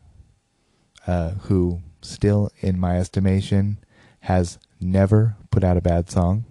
[1.07, 3.79] uh, who still, in my estimation,
[4.21, 6.45] has never put out a bad song.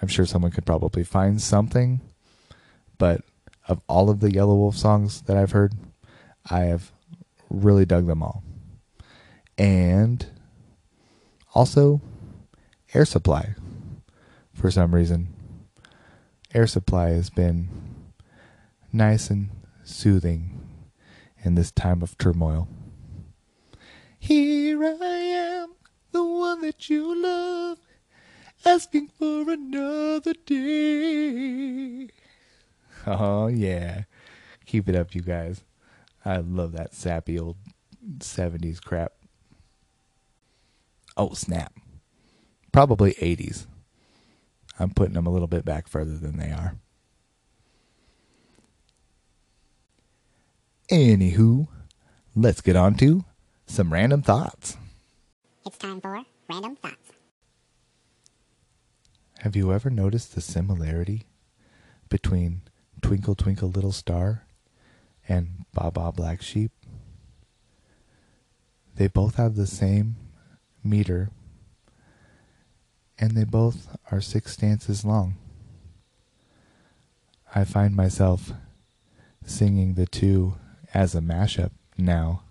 [0.00, 2.00] I'm sure someone could probably find something,
[2.98, 3.22] but
[3.66, 5.74] of all of the Yelawolf songs that I've heard,
[6.48, 6.92] I have
[7.50, 8.42] really dug them all.
[9.56, 10.24] And
[11.54, 12.00] also
[12.94, 13.54] Air Supply
[14.54, 15.34] for some reason.
[16.54, 17.68] Air Supply has been
[18.92, 19.50] nice and
[19.84, 20.60] soothing
[21.42, 22.68] in this time of turmoil.
[24.18, 25.74] Here I am,
[26.12, 27.78] the one that you love,
[28.64, 32.08] asking for another day.
[33.06, 34.02] Oh, yeah.
[34.66, 35.62] Keep it up, you guys.
[36.24, 37.56] I love that sappy old
[38.18, 39.12] 70s crap.
[41.16, 41.72] Oh, snap.
[42.72, 43.66] Probably 80s.
[44.78, 46.76] I'm putting them a little bit back further than they are.
[50.90, 51.68] Anywho,
[52.34, 53.24] let's get on to
[53.68, 54.76] some random thoughts.
[55.64, 57.12] It's time for random thoughts.
[59.40, 61.26] Have you ever noticed the similarity
[62.08, 62.62] between
[63.00, 64.46] Twinkle Twinkle Little Star
[65.28, 66.72] and Baa Baa Black Sheep?
[68.96, 70.16] They both have the same
[70.82, 71.30] meter
[73.18, 75.36] and they both are six stanzas long.
[77.54, 78.52] I find myself
[79.44, 80.56] singing the two
[80.94, 82.42] as a mashup now.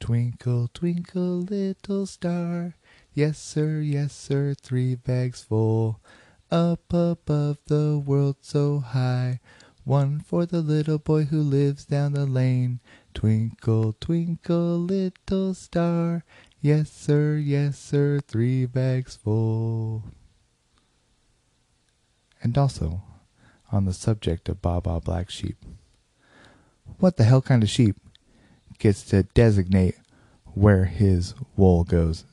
[0.00, 2.74] Twinkle, twinkle, little star,
[3.14, 6.00] yes, sir, yes, sir, three bags full,
[6.50, 9.40] up above the world so high.
[9.84, 12.80] One for the little boy who lives down the lane.
[13.14, 16.24] Twinkle, twinkle, little star,
[16.60, 20.02] Yes, sir, yes, sir, three bags full.
[22.42, 23.02] And also,
[23.70, 25.56] on the subject of Baa Black Sheep,
[26.98, 27.96] what the hell kind of sheep
[28.78, 29.96] gets to designate
[30.54, 32.24] where his wool goes?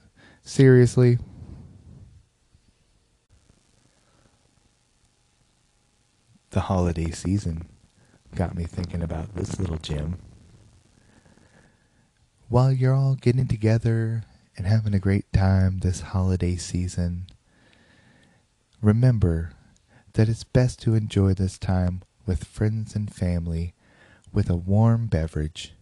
[0.43, 1.17] Seriously?
[6.51, 7.67] The holiday season
[8.33, 10.17] got me thinking about this little gem
[12.47, 14.23] while you're all getting together
[14.55, 17.27] and having a great time this holiday season,
[18.81, 19.51] remember
[20.13, 23.73] that it's best to enjoy this time with friends and family
[24.31, 25.73] with a warm beverage.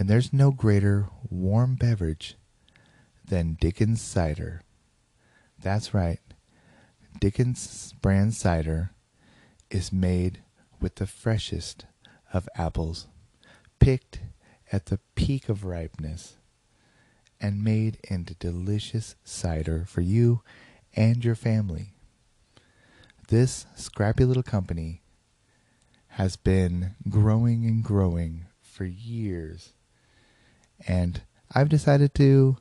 [0.00, 2.38] And there's no greater warm beverage
[3.22, 4.62] than Dickens cider.
[5.62, 6.20] That's right.
[7.20, 8.92] Dickens brand cider
[9.70, 10.40] is made
[10.80, 11.84] with the freshest
[12.32, 13.08] of apples,
[13.78, 14.20] picked
[14.72, 16.38] at the peak of ripeness
[17.38, 20.40] and made into delicious cider for you
[20.96, 21.92] and your family.
[23.28, 25.02] This scrappy little company
[26.12, 29.74] has been growing and growing for years.
[30.86, 31.22] And
[31.54, 32.56] I've decided to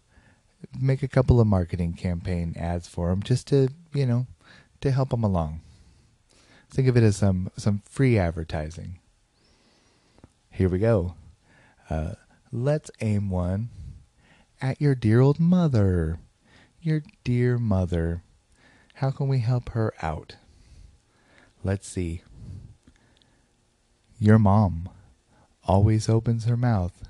[0.80, 4.28] make a couple of marketing campaign ads for them just to, you know,
[4.82, 5.62] to help them along.
[6.70, 9.00] Think of it as some some free advertising.
[10.52, 11.16] Here we go.
[11.90, 12.14] Uh,
[12.52, 13.70] let's aim one
[14.62, 16.20] at your dear old mother.
[16.82, 18.24] Your dear mother.
[18.96, 20.36] How can we help her out?
[21.64, 22.22] Let's see.
[24.20, 24.90] Your mom
[25.64, 27.09] always opens her mouth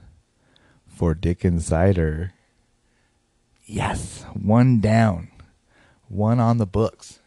[1.00, 2.34] for Dickens cider.
[3.66, 5.32] Yes, one down.
[6.10, 7.20] One on the books.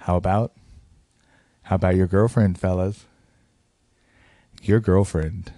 [0.00, 0.52] How about
[1.62, 3.06] how about your girlfriend, fellas?
[4.60, 5.54] Your girlfriend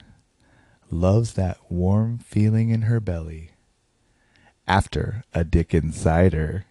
[0.93, 3.51] loves that warm feeling in her belly
[4.69, 6.67] after a Dickens cider.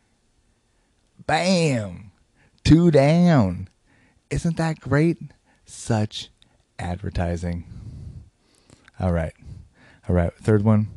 [1.25, 2.11] Bam!
[2.63, 3.67] Two down.
[4.29, 5.17] Isn't that great?
[5.65, 6.29] Such
[6.79, 7.65] advertising.
[8.97, 9.33] All right.
[10.07, 10.33] All right.
[10.35, 10.87] Third one,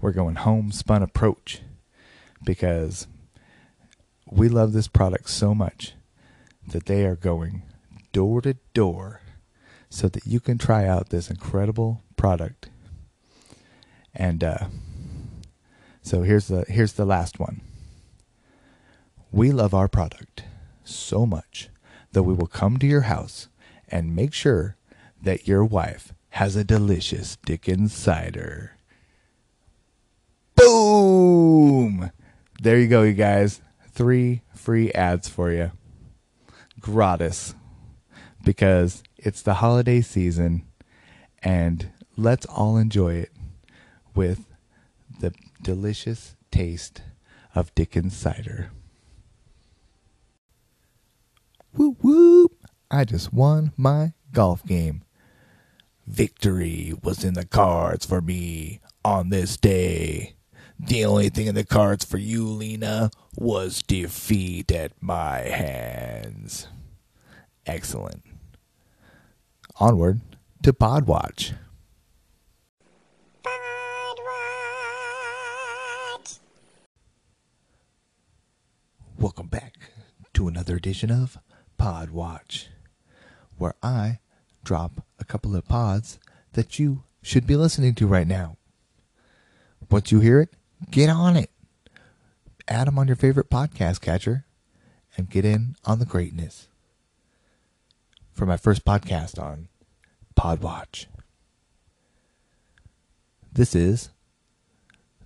[0.00, 1.60] we're going homespun approach
[2.44, 3.06] because
[4.30, 5.94] we love this product so much
[6.66, 7.62] that they are going
[8.12, 9.20] door to door
[9.90, 12.68] so that you can try out this incredible product.
[14.14, 14.66] And uh,
[16.02, 17.60] So here's the here's the last one.
[19.30, 20.44] We love our product
[20.84, 21.68] so much
[22.12, 23.48] that we will come to your house
[23.88, 24.76] and make sure
[25.22, 28.72] that your wife has a delicious Dickens cider.
[30.54, 32.10] Boom!
[32.60, 33.60] There you go, you guys.
[33.90, 35.72] Three free ads for you.
[36.80, 37.54] Gratis.
[38.44, 40.64] Because it's the holiday season
[41.42, 43.32] and let's all enjoy it
[44.14, 44.46] with
[45.20, 47.02] the delicious taste
[47.54, 48.70] of Dickens cider.
[51.74, 52.52] Whoop whoop!
[52.90, 55.02] I just won my golf game.
[56.08, 60.34] Victory was in the cards for me on this day.
[60.80, 66.66] The only thing in the cards for you, Lena, was defeat at my hands.
[67.66, 68.24] Excellent.
[69.78, 70.22] Onward
[70.62, 71.52] to Podwatch.
[73.44, 73.58] Podwatch.
[79.18, 79.90] Welcome back
[80.32, 81.38] to another edition of
[81.76, 82.68] Pod Watch,
[83.58, 84.20] where I
[84.64, 86.18] drop a couple of pods
[86.52, 88.56] that you should be listening to right now.
[89.90, 90.50] Once you hear it,
[90.90, 91.50] get on it.
[92.66, 94.44] Add them on your favorite podcast catcher
[95.16, 96.68] and get in on the greatness.
[98.32, 99.68] For my first podcast on
[100.38, 101.06] Podwatch,
[103.52, 104.10] this is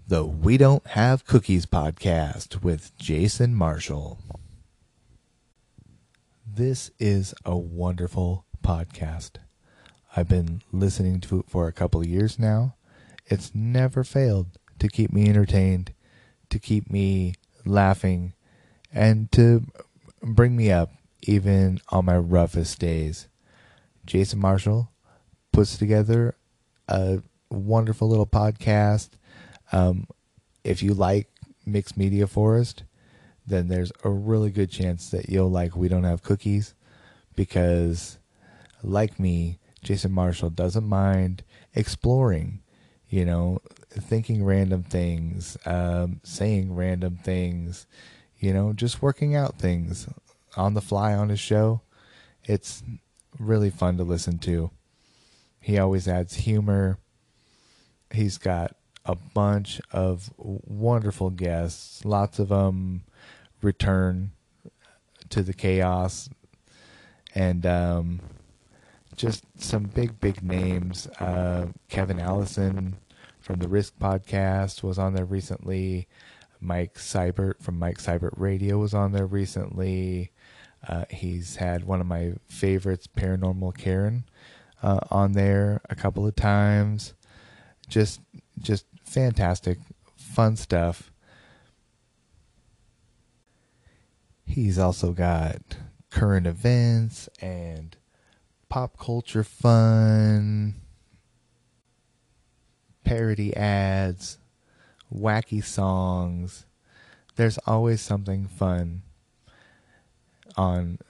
[0.07, 4.18] the We Don't Have Cookies podcast with Jason Marshall.
[6.47, 9.33] This is a wonderful podcast.
[10.17, 12.75] I've been listening to it for a couple of years now.
[13.27, 14.49] It's never failed
[14.79, 15.93] to keep me entertained,
[16.51, 17.35] to keep me
[17.65, 18.35] laughing,
[18.93, 19.65] and to
[20.23, 20.93] bring me up
[21.23, 23.29] even on my roughest days.
[24.05, 24.91] Jason Marshall
[25.53, 26.35] puts together
[26.89, 29.11] a wonderful little podcast.
[29.71, 30.07] Um,
[30.65, 31.29] if you like
[31.65, 32.85] Mixed Media Forest,
[33.47, 36.75] then there's a really good chance that you'll like We Don't Have Cookies
[37.35, 38.19] because,
[38.83, 41.43] like me, Jason Marshall doesn't mind
[41.74, 42.61] exploring,
[43.09, 43.59] you know,
[43.91, 47.87] thinking random things, um, saying random things,
[48.39, 50.09] you know, just working out things
[50.57, 51.80] on the fly on his show.
[52.45, 52.83] It's
[53.39, 54.70] really fun to listen to.
[55.61, 56.99] He always adds humor.
[58.11, 62.05] He's got a bunch of wonderful guests.
[62.05, 63.05] Lots of them
[63.61, 64.33] return
[65.30, 66.28] to the chaos,
[67.35, 68.20] and um,
[69.17, 71.07] just some big, big names.
[71.21, 72.97] Uh, Kevin Allison
[73.41, 76.09] from the Risk podcast was on there recently.
[76.61, 80.31] Mike Seibert from Mike Seibert Radio was on there recently.
[80.87, 84.25] Uh, he's had one of my favorites, Paranormal Karen,
[84.83, 87.15] uh, on there a couple of times.
[87.89, 88.21] Just,
[88.61, 89.79] just fantastic,
[90.17, 91.13] fun stuff.
[94.45, 95.61] He's also got
[96.11, 97.97] current events and
[98.73, 100.75] pop culture fun,
[103.05, 104.39] parody ads,
[105.14, 106.64] wacky songs.
[107.37, 109.03] There's always something fun
[110.57, 111.01] on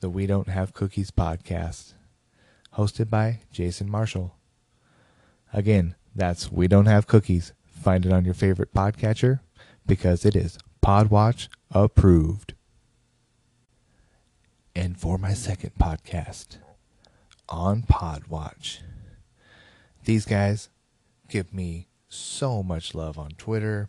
[0.00, 1.92] the We Don't Have Cookies podcast,
[2.76, 4.34] hosted by Jason Marshall.
[5.52, 7.52] Again, that's We Don't Have Cookies.
[7.66, 9.38] Find it on your favorite podcatcher
[9.86, 12.54] because it is Podwatch approved.
[14.74, 16.58] And for my second podcast
[17.48, 18.78] on Podwatch,
[20.04, 20.68] these guys
[21.28, 23.88] give me so much love on Twitter.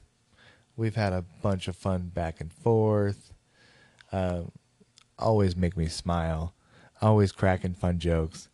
[0.75, 3.33] We've had a bunch of fun back and forth.
[4.11, 4.43] Uh,
[5.17, 6.53] always make me smile.
[7.01, 8.49] Always cracking fun jokes.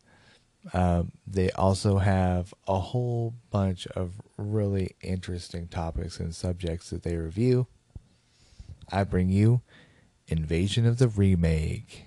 [0.72, 7.16] Um, they also have a whole bunch of really interesting topics and subjects that they
[7.16, 7.66] review.
[8.90, 9.60] I bring you
[10.26, 12.06] Invasion of the Remake.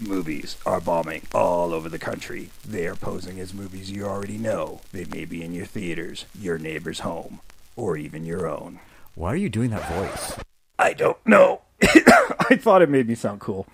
[0.00, 2.48] Movies are bombing all over the country.
[2.66, 4.80] They are posing as movies you already know.
[4.92, 7.40] They may be in your theaters, your neighbor's home,
[7.76, 8.80] or even your own.
[9.14, 10.38] Why are you doing that voice?
[10.78, 11.60] I don't know.
[11.82, 13.66] I thought it made me sound cool.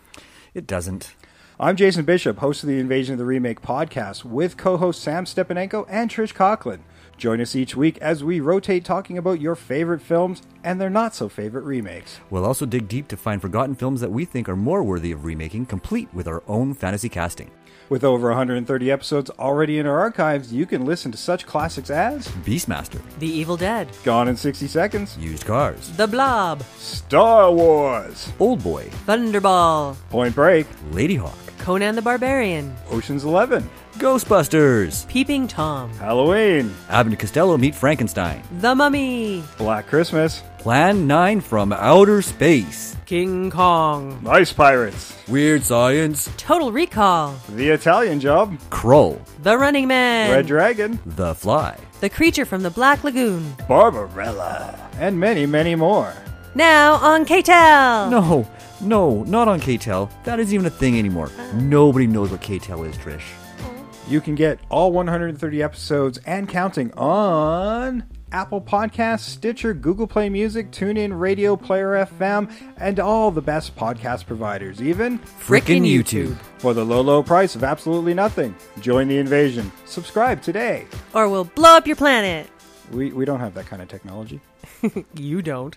[0.53, 1.14] It doesn't.
[1.61, 5.27] I'm Jason Bishop, host of the Invasion of the Remake podcast, with co host Sam
[5.27, 6.83] Stepanenko and Trish Conklin.
[7.17, 11.14] Join us each week as we rotate talking about your favorite films and their not
[11.14, 12.21] so favorite remakes.
[12.29, 15.25] We'll also dig deep to find forgotten films that we think are more worthy of
[15.25, 17.51] remaking, complete with our own fantasy casting.
[17.89, 22.27] With over 130 episodes already in our archives, you can listen to such classics as
[22.45, 28.62] Beastmaster, The Evil Dead, Gone in 60 Seconds, Used Cars, The Blob, Star Wars, Old
[28.62, 37.14] Boy, Thunderball, Point Break, Ladyhawke, Conan the Barbarian, Ocean's 11, Ghostbusters, Peeping Tom, Halloween, Abbott
[37.14, 44.25] and Costello Meet Frankenstein, The Mummy, Black Christmas, Plan 9 from Outer Space, King Kong,
[44.29, 51.01] Ice Pirates, Weird Science, Total Recall, The Italian Job, Krull, The Running Man, Red Dragon,
[51.05, 53.57] The Fly, The Creature from the Black Lagoon.
[53.67, 56.14] Barbarella, and many, many more.
[56.55, 58.09] Now on KTEL!
[58.09, 58.49] No,
[58.81, 60.11] no, not on KTEL.
[60.24, 61.31] That isn't even a thing anymore.
[61.55, 63.22] Nobody knows what KTEL is, Trish.
[63.61, 63.89] Oh.
[64.09, 70.70] You can get all 130 episodes and counting on Apple Podcasts, Stitcher, Google Play Music,
[70.70, 76.37] TuneIn, Radio Player FM, and all the best podcast providers, even Frickin' Frickin' YouTube.
[76.59, 78.55] for the low, low price of absolutely nothing.
[78.81, 79.70] Join the invasion.
[79.87, 80.87] Subscribe today.
[81.14, 82.49] Or we'll blow up your planet.
[82.93, 84.41] We, we don't have that kind of technology.
[85.14, 85.77] You don't.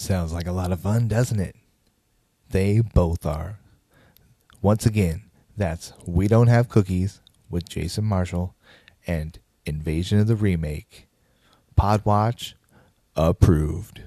[0.00, 1.56] Sounds like a lot of fun, doesn't it?
[2.50, 3.58] They both are.
[4.62, 5.24] Once again,
[5.56, 7.20] that's We Don't Have Cookies
[7.50, 8.54] with Jason Marshall
[9.08, 11.08] and Invasion of the Remake.
[11.76, 12.54] Podwatch
[13.16, 14.02] approved.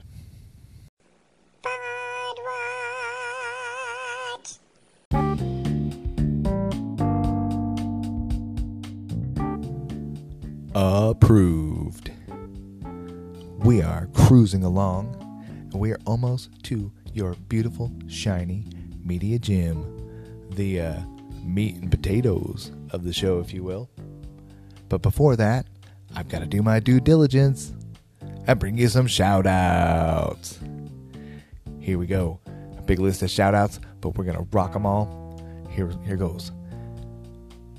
[10.73, 12.11] Approved.
[13.59, 15.17] We are cruising along,
[15.79, 18.65] we are almost to your beautiful, shiny
[19.03, 19.85] media gem,
[20.51, 21.01] the uh,
[21.43, 23.89] meat and potatoes of the show, if you will.
[24.89, 25.65] But before that,
[26.15, 27.73] I've got to do my due diligence
[28.47, 30.59] and bring you some shout outs.
[31.79, 32.39] Here we go.
[32.77, 35.39] A big list of shout outs, but we're going to rock them all.
[35.69, 36.51] Here, here goes.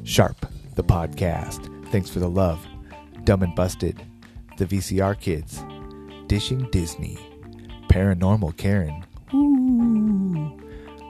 [0.04, 1.68] Sharp, the podcast.
[1.90, 2.66] Thanks for the love.
[3.24, 4.02] Dumb and Busted,
[4.58, 5.62] The VCR Kids,
[6.26, 7.18] Dishing Disney,
[7.92, 10.58] Paranormal Karen, Woo.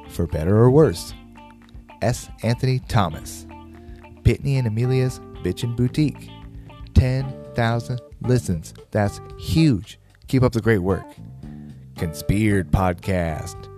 [0.09, 1.15] For Better or Worse,
[2.03, 2.29] S.
[2.43, 3.47] Anthony Thomas,
[4.25, 6.29] Pitney and Amelia's Bitchin' Boutique,
[6.95, 8.75] 10,000 listens.
[8.91, 10.01] That's huge.
[10.27, 11.07] Keep up the great work.
[11.99, 13.69] Conspired Podcast.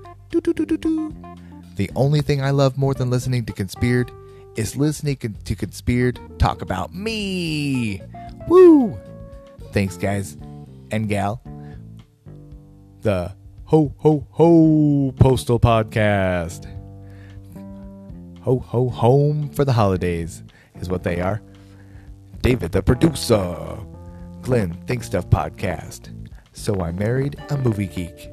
[1.76, 4.10] The only thing I love more than listening to Conspired
[4.56, 8.00] is listening to Conspired talk about me.
[8.48, 8.98] Woo!
[9.72, 10.38] Thanks, guys
[10.90, 11.42] and gal.
[13.04, 13.36] The
[13.66, 16.64] Ho Ho Ho Postal Podcast.
[18.40, 20.42] Ho Ho Home for the holidays
[20.80, 21.42] is what they are.
[22.40, 23.78] David, the producer.
[24.40, 26.14] Glenn, Think Stuff Podcast.
[26.54, 28.30] So I Married a Movie Geek.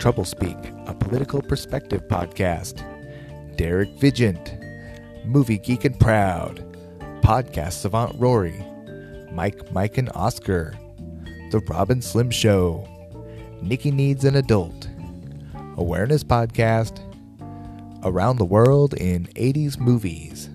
[0.00, 0.56] Trouble Speak,
[0.88, 2.82] a political perspective podcast.
[3.56, 4.56] Derek Vigent,
[5.26, 6.64] Movie Geek and Proud.
[7.22, 8.64] Podcast Savant Rory.
[9.30, 10.74] Mike, Mike, and Oscar.
[11.52, 12.84] The Robin Slim Show.
[13.62, 14.88] Nikki Needs an Adult.
[15.76, 17.04] Awareness Podcast.
[18.04, 20.48] Around the World in 80s Movies.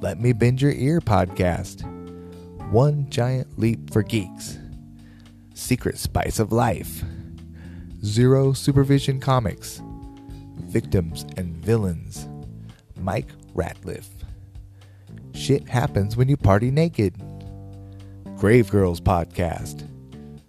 [0.00, 1.84] Let Me Bend Your Ear Podcast.
[2.70, 4.58] One Giant Leap for Geeks.
[5.54, 7.04] Secret Spice of Life.
[8.04, 9.82] Zero Supervision Comics.
[10.64, 12.28] Victims and Villains.
[12.98, 14.06] Mike Ratliff.
[15.34, 17.14] Shit happens when you party naked.
[18.36, 19.86] Grave Girls Podcast.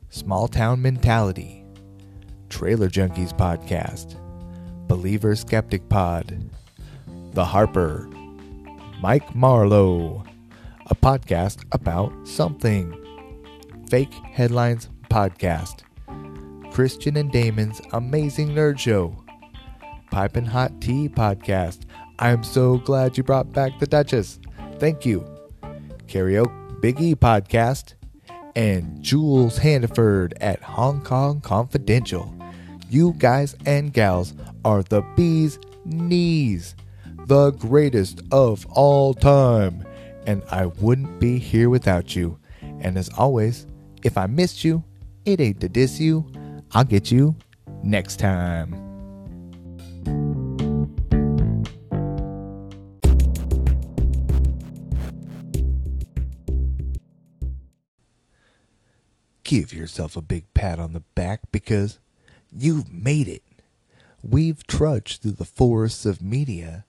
[0.09, 1.56] Small Town Mentality.
[2.49, 4.15] Trailer Junkies Podcast.
[4.87, 6.49] Believer Skeptic Pod.
[7.33, 8.07] The Harper.
[9.01, 10.23] Mike Marlowe.
[10.89, 12.93] A podcast about something.
[13.89, 15.83] Fake Headlines Podcast.
[16.71, 19.15] Christian and Damon's Amazing Nerd Show.
[20.11, 21.81] Pipe and Hot Tea Podcast.
[22.19, 24.39] I'm so glad you brought back the Duchess.
[24.79, 25.25] Thank you.
[26.07, 27.93] Karaoke Big E Podcast.
[28.55, 32.36] And Jules Handiford at Hong Kong Confidential.
[32.89, 34.33] You guys and gals
[34.63, 36.75] are the bee's knees.
[37.25, 39.85] The greatest of all time.
[40.25, 42.39] And I wouldn't be here without you.
[42.79, 43.67] And as always,
[44.03, 44.83] if I missed you,
[45.25, 46.31] it ain't to diss you.
[46.71, 47.35] I'll get you
[47.83, 48.83] next time.
[59.43, 61.99] Give yourself a big pat on the back because
[62.55, 63.43] you've made it.
[64.23, 66.85] We've trudged through the forests of media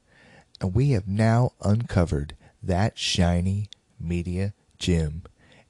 [0.60, 3.68] and we have now uncovered that shiny
[4.00, 5.22] media gem.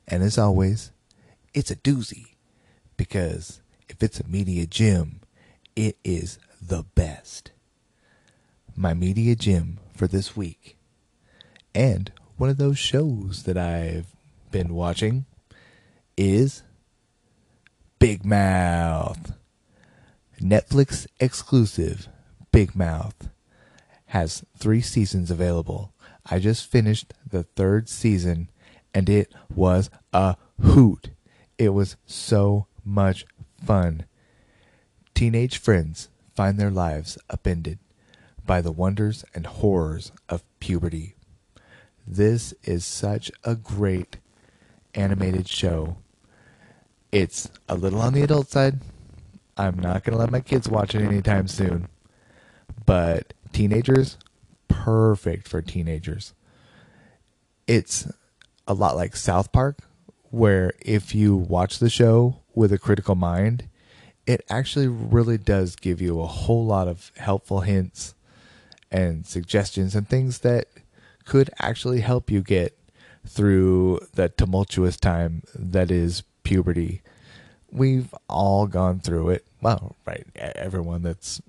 [0.06, 0.92] And as always,
[1.54, 2.34] it's a doozy
[2.96, 5.20] because if it's a media gem,
[5.76, 7.52] it is the best.
[8.76, 10.76] My media gem for this week,
[11.74, 14.06] and one of those shows that I've
[14.50, 15.26] been watching,
[16.16, 16.62] is
[17.98, 19.37] Big Mouth.
[20.40, 22.08] Netflix exclusive
[22.52, 23.28] Big Mouth
[24.06, 25.92] has three seasons available.
[26.26, 28.48] I just finished the third season
[28.94, 31.10] and it was a hoot.
[31.58, 33.26] It was so much
[33.64, 34.06] fun.
[35.14, 37.80] Teenage friends find their lives upended
[38.46, 41.16] by the wonders and horrors of puberty.
[42.06, 44.18] This is such a great
[44.94, 45.96] animated show.
[47.10, 48.80] It's a little on the adult side.
[49.58, 51.88] I'm not going to let my kids watch it anytime soon.
[52.86, 54.16] But teenagers,
[54.68, 56.32] perfect for teenagers.
[57.66, 58.10] It's
[58.66, 59.80] a lot like South Park,
[60.30, 63.68] where if you watch the show with a critical mind,
[64.26, 68.14] it actually really does give you a whole lot of helpful hints
[68.90, 70.68] and suggestions and things that
[71.24, 72.78] could actually help you get
[73.26, 77.02] through the tumultuous time that is puberty.
[77.70, 79.44] We've all gone through it.
[79.60, 81.42] Well, right, everyone that's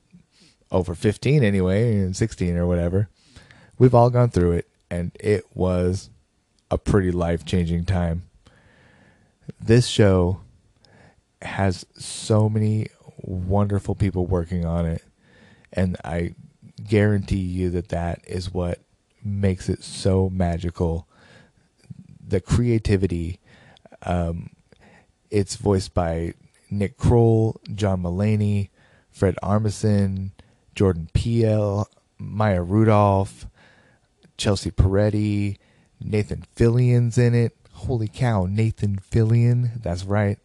[0.72, 3.10] over 15 anyway, and 16 or whatever.
[3.78, 6.10] We've all gone through it, and it was
[6.70, 8.24] a pretty life changing time.
[9.60, 10.42] This show
[11.42, 12.88] has so many
[13.22, 15.04] wonderful people working on it,
[15.72, 16.36] and I
[16.88, 18.80] guarantee you that that is what
[19.24, 21.08] makes it so magical.
[22.26, 23.40] The creativity.
[24.04, 24.52] Um,
[25.32, 26.34] it's voiced by
[26.70, 28.70] Nick Kroll, John Mulaney,
[29.12, 30.32] Fred Armisen,
[30.76, 33.48] Jordan Peele, Maya Rudolph,
[34.38, 35.58] Chelsea Peretti,
[36.00, 37.56] Nathan Fillion's in it.
[37.72, 39.82] Holy cow, Nathan Fillion.
[39.82, 40.38] That's right.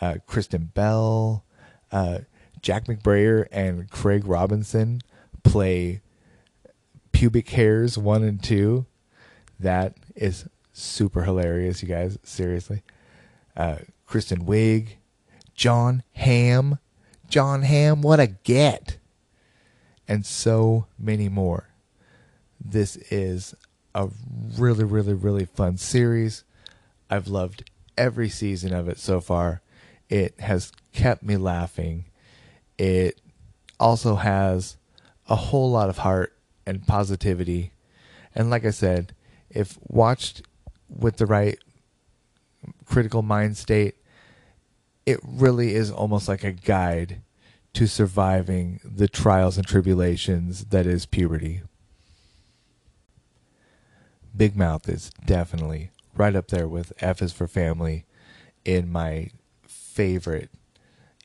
[0.00, 1.44] Uh, Kristen Bell,
[1.92, 2.20] uh,
[2.60, 5.00] Jack McBrayer, and Craig Robinson
[5.42, 6.00] play
[7.12, 8.86] pubic hairs one and two.
[9.60, 12.18] That is super hilarious, you guys.
[12.22, 12.82] Seriously.
[13.56, 13.76] Uh,
[14.06, 14.96] Kristen Wiig,
[15.54, 16.78] Jon Hamm.
[17.28, 18.98] Jon Hamm, what a get.
[20.06, 21.70] And so many more.
[22.62, 23.54] This is
[23.94, 24.08] a
[24.58, 26.44] really, really, really fun series.
[27.08, 29.62] I've loved every season of it so far.
[30.08, 32.04] It has kept me laughing.
[32.78, 33.20] It
[33.80, 34.76] also has
[35.28, 36.36] a whole lot of heart
[36.66, 37.72] and positivity.
[38.34, 39.14] And like I said,
[39.50, 40.42] if watched
[40.88, 41.58] with the right
[42.84, 43.96] critical mind state,
[45.06, 47.20] it really is almost like a guide
[47.74, 51.62] to surviving the trials and tribulations that is puberty.
[54.36, 58.04] Big Mouth is definitely right up there with F is for Family
[58.64, 59.30] in my
[59.66, 60.50] favorite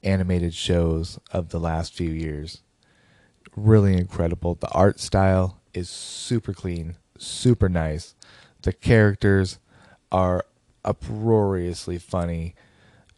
[0.03, 2.61] animated shows of the last few years.
[3.55, 4.55] Really incredible.
[4.55, 8.15] The art style is super clean, super nice.
[8.61, 9.59] The characters
[10.11, 10.45] are
[10.84, 12.55] uproariously funny.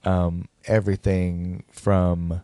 [0.03, 2.41] Um, everything from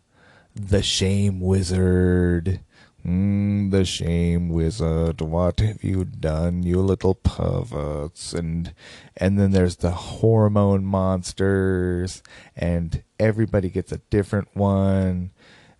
[0.56, 2.62] the Shame Wizard.
[3.06, 8.34] Mm, the Shame Wizard, what have you done, you little perverts?
[8.34, 8.74] And
[9.16, 12.22] and then there's the hormone monsters,
[12.56, 15.32] and everybody gets a different one.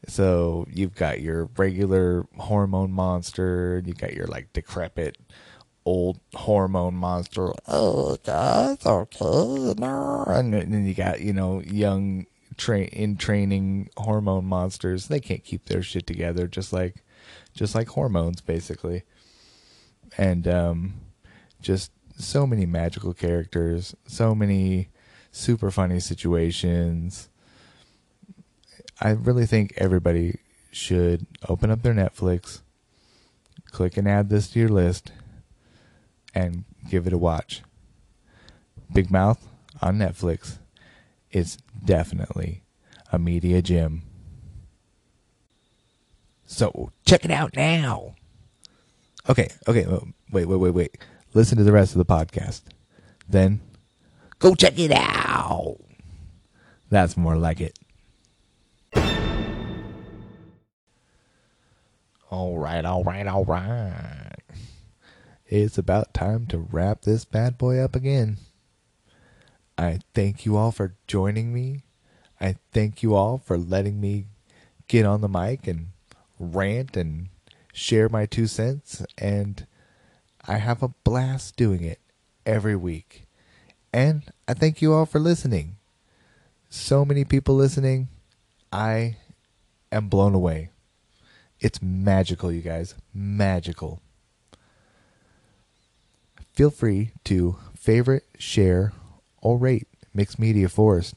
[0.08, 5.18] So you've got your regular hormone monster, you got your like decrepit
[5.88, 7.54] old hormone monster.
[7.66, 9.74] Oh, that's okay.
[9.80, 10.26] No.
[10.28, 12.26] And then you got you know young
[12.58, 15.08] train in training hormone monsters.
[15.08, 17.06] They can't keep their shit together, just like
[17.54, 19.04] just like hormones, basically.
[20.18, 20.94] And um,
[21.62, 24.90] just so many magical characters, so many
[25.32, 27.30] super funny situations.
[29.00, 32.62] I really think everybody should open up their Netflix,
[33.72, 35.12] click and add this to your list,
[36.38, 37.64] and give it a watch.
[38.94, 39.48] Big Mouth
[39.82, 40.60] on Netflix.
[41.32, 42.62] It's definitely
[43.12, 44.04] a media gem.
[46.46, 48.14] So check it out now.
[49.28, 49.86] Okay, okay,
[50.32, 50.98] wait, wait, wait, wait.
[51.34, 52.62] Listen to the rest of the podcast.
[53.28, 53.60] Then
[54.38, 55.78] go check it out.
[56.90, 57.78] That's more like it.
[62.30, 64.27] All right, all right, all right.
[65.50, 68.38] It's about time to wrap this bad boy up again.
[69.78, 71.84] I thank you all for joining me.
[72.42, 74.26] I thank you all for letting me
[74.90, 75.88] get on the mic and
[76.38, 77.30] rant and
[77.72, 79.06] share my two cents.
[79.18, 79.66] And
[80.46, 82.00] I have a blast doing it
[82.46, 83.26] every week.
[83.94, 85.78] And I thank you all for listening.
[86.70, 88.10] So many people listening.
[88.74, 89.16] I
[89.94, 90.72] am blown away.
[91.62, 92.96] It's magical, you guys.
[93.14, 94.02] Magical.
[96.58, 98.92] Feel free to favorite, share,
[99.44, 101.14] or rate Mixed Media Forest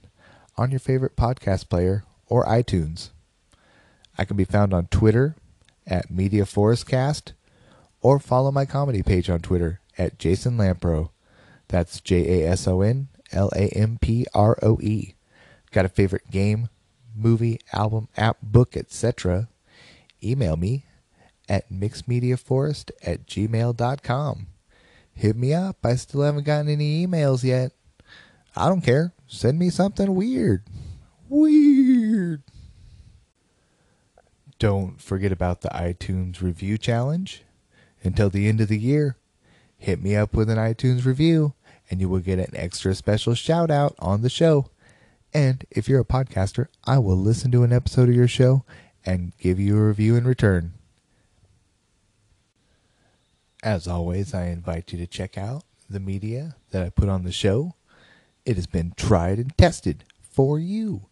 [0.59, 3.09] on your favorite podcast player or iTunes.
[4.18, 5.36] I can be found on Twitter
[5.86, 7.32] at Media Forestcast
[8.03, 11.09] or follow my comedy page on Twitter at Jason Lamproe.
[11.68, 15.14] That's J A S O N L A M P R O E.
[15.70, 16.68] Got a favorite game,
[17.16, 19.49] movie, album, app, book, etc.?
[20.22, 20.84] Email me
[21.49, 24.47] at mixedmediaforest at gmail.com.
[25.15, 25.77] Hit me up.
[25.85, 27.73] I still haven't gotten any emails yet.
[28.57, 29.13] I don't care.
[29.27, 30.65] Send me something weird.
[31.29, 32.43] Weird.
[34.59, 37.45] Don't forget about the iTunes review challenge.
[38.03, 39.17] Until the end of the year,
[39.77, 41.55] hit me up with an iTunes review
[41.91, 44.71] and you will get an extra special shout out on the show.
[45.35, 48.65] And if you're a podcaster, I will listen to an episode of your show
[49.05, 50.75] and give you a review in return.
[53.63, 57.33] As always, I invite you to check out the media that I put on the
[57.33, 57.75] show.
[58.47, 61.07] It has been tried and tested for you.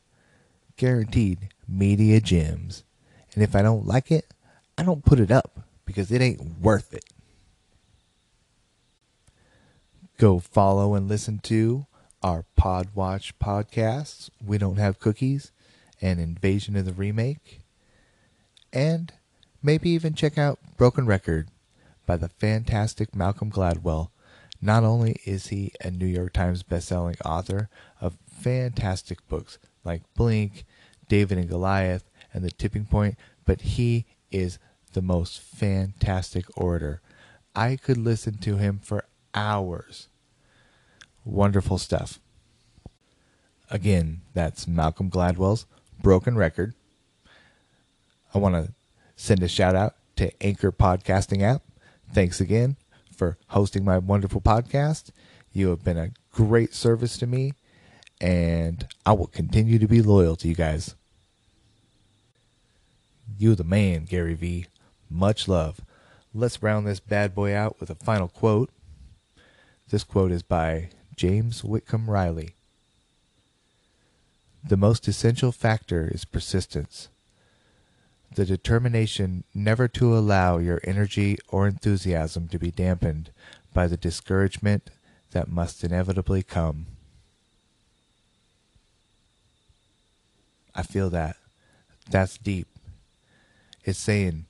[0.77, 2.85] Guaranteed media gems.
[3.35, 4.33] And if I don't like it,
[4.79, 7.05] I don't put it up because it ain't worth it.
[10.17, 11.87] Go follow and listen to
[12.23, 14.31] our Podwatch podcasts.
[14.45, 15.53] We don't have cookies
[16.01, 17.61] and Invasion of the Remake.
[18.73, 19.13] And
[19.63, 21.49] maybe even check out Broken Record
[22.09, 24.09] by the fantastic Malcolm Gladwell.
[24.63, 27.69] Not only is he a New York Times bestselling author
[28.01, 30.65] of fantastic books like Blink,
[31.11, 34.59] David and Goliath, and The Tipping Point, but he is
[34.95, 37.03] the most fantastic orator.
[37.55, 39.05] I could listen to him for
[39.35, 40.09] hours.
[41.27, 42.21] Wonderful stuff.
[43.71, 45.67] Again, that's Malcolm Gladwell's
[46.03, 46.73] Broken Record.
[48.33, 48.73] I want to
[49.15, 51.63] send a shout out to Anchor Podcasting app.
[52.13, 52.77] Thanks again
[53.15, 55.11] for hosting my wonderful podcast.
[55.53, 57.53] You have been a great service to me,
[58.21, 60.95] and I will continue to be loyal to you guys.
[63.37, 64.67] You the man, Gary V.
[65.11, 65.81] Much love.
[66.35, 68.71] Let's round this bad boy out with a final quote.
[69.91, 72.55] This quote is by James Whitcomb Riley.
[74.65, 77.09] The most essential factor is persistence.
[78.35, 83.31] The determination never to allow your energy or enthusiasm to be dampened
[83.75, 84.91] by the discouragement
[85.33, 86.87] that must inevitably come.
[90.75, 91.37] I feel that.
[92.11, 92.69] That's deep.
[93.85, 94.47] It's saying,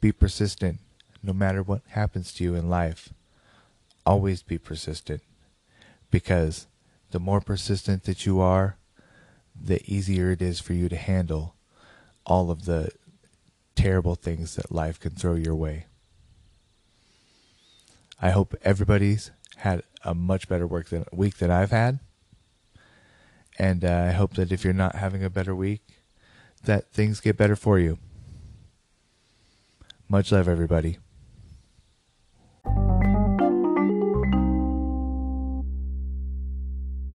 [0.00, 0.78] be persistent
[1.22, 3.10] no matter what happens to you in life.
[4.06, 5.20] Always be persistent.
[6.10, 6.66] Because
[7.10, 8.76] the more persistent that you are,
[9.60, 11.54] the easier it is for you to handle
[12.24, 12.90] all of the
[13.78, 15.86] terrible things that life can throw your way.
[18.20, 22.00] I hope everybody's had a much better work than, week than I've had.
[23.56, 25.82] And uh, I hope that if you're not having a better week,
[26.64, 27.98] that things get better for you.
[30.08, 30.98] Much love, everybody.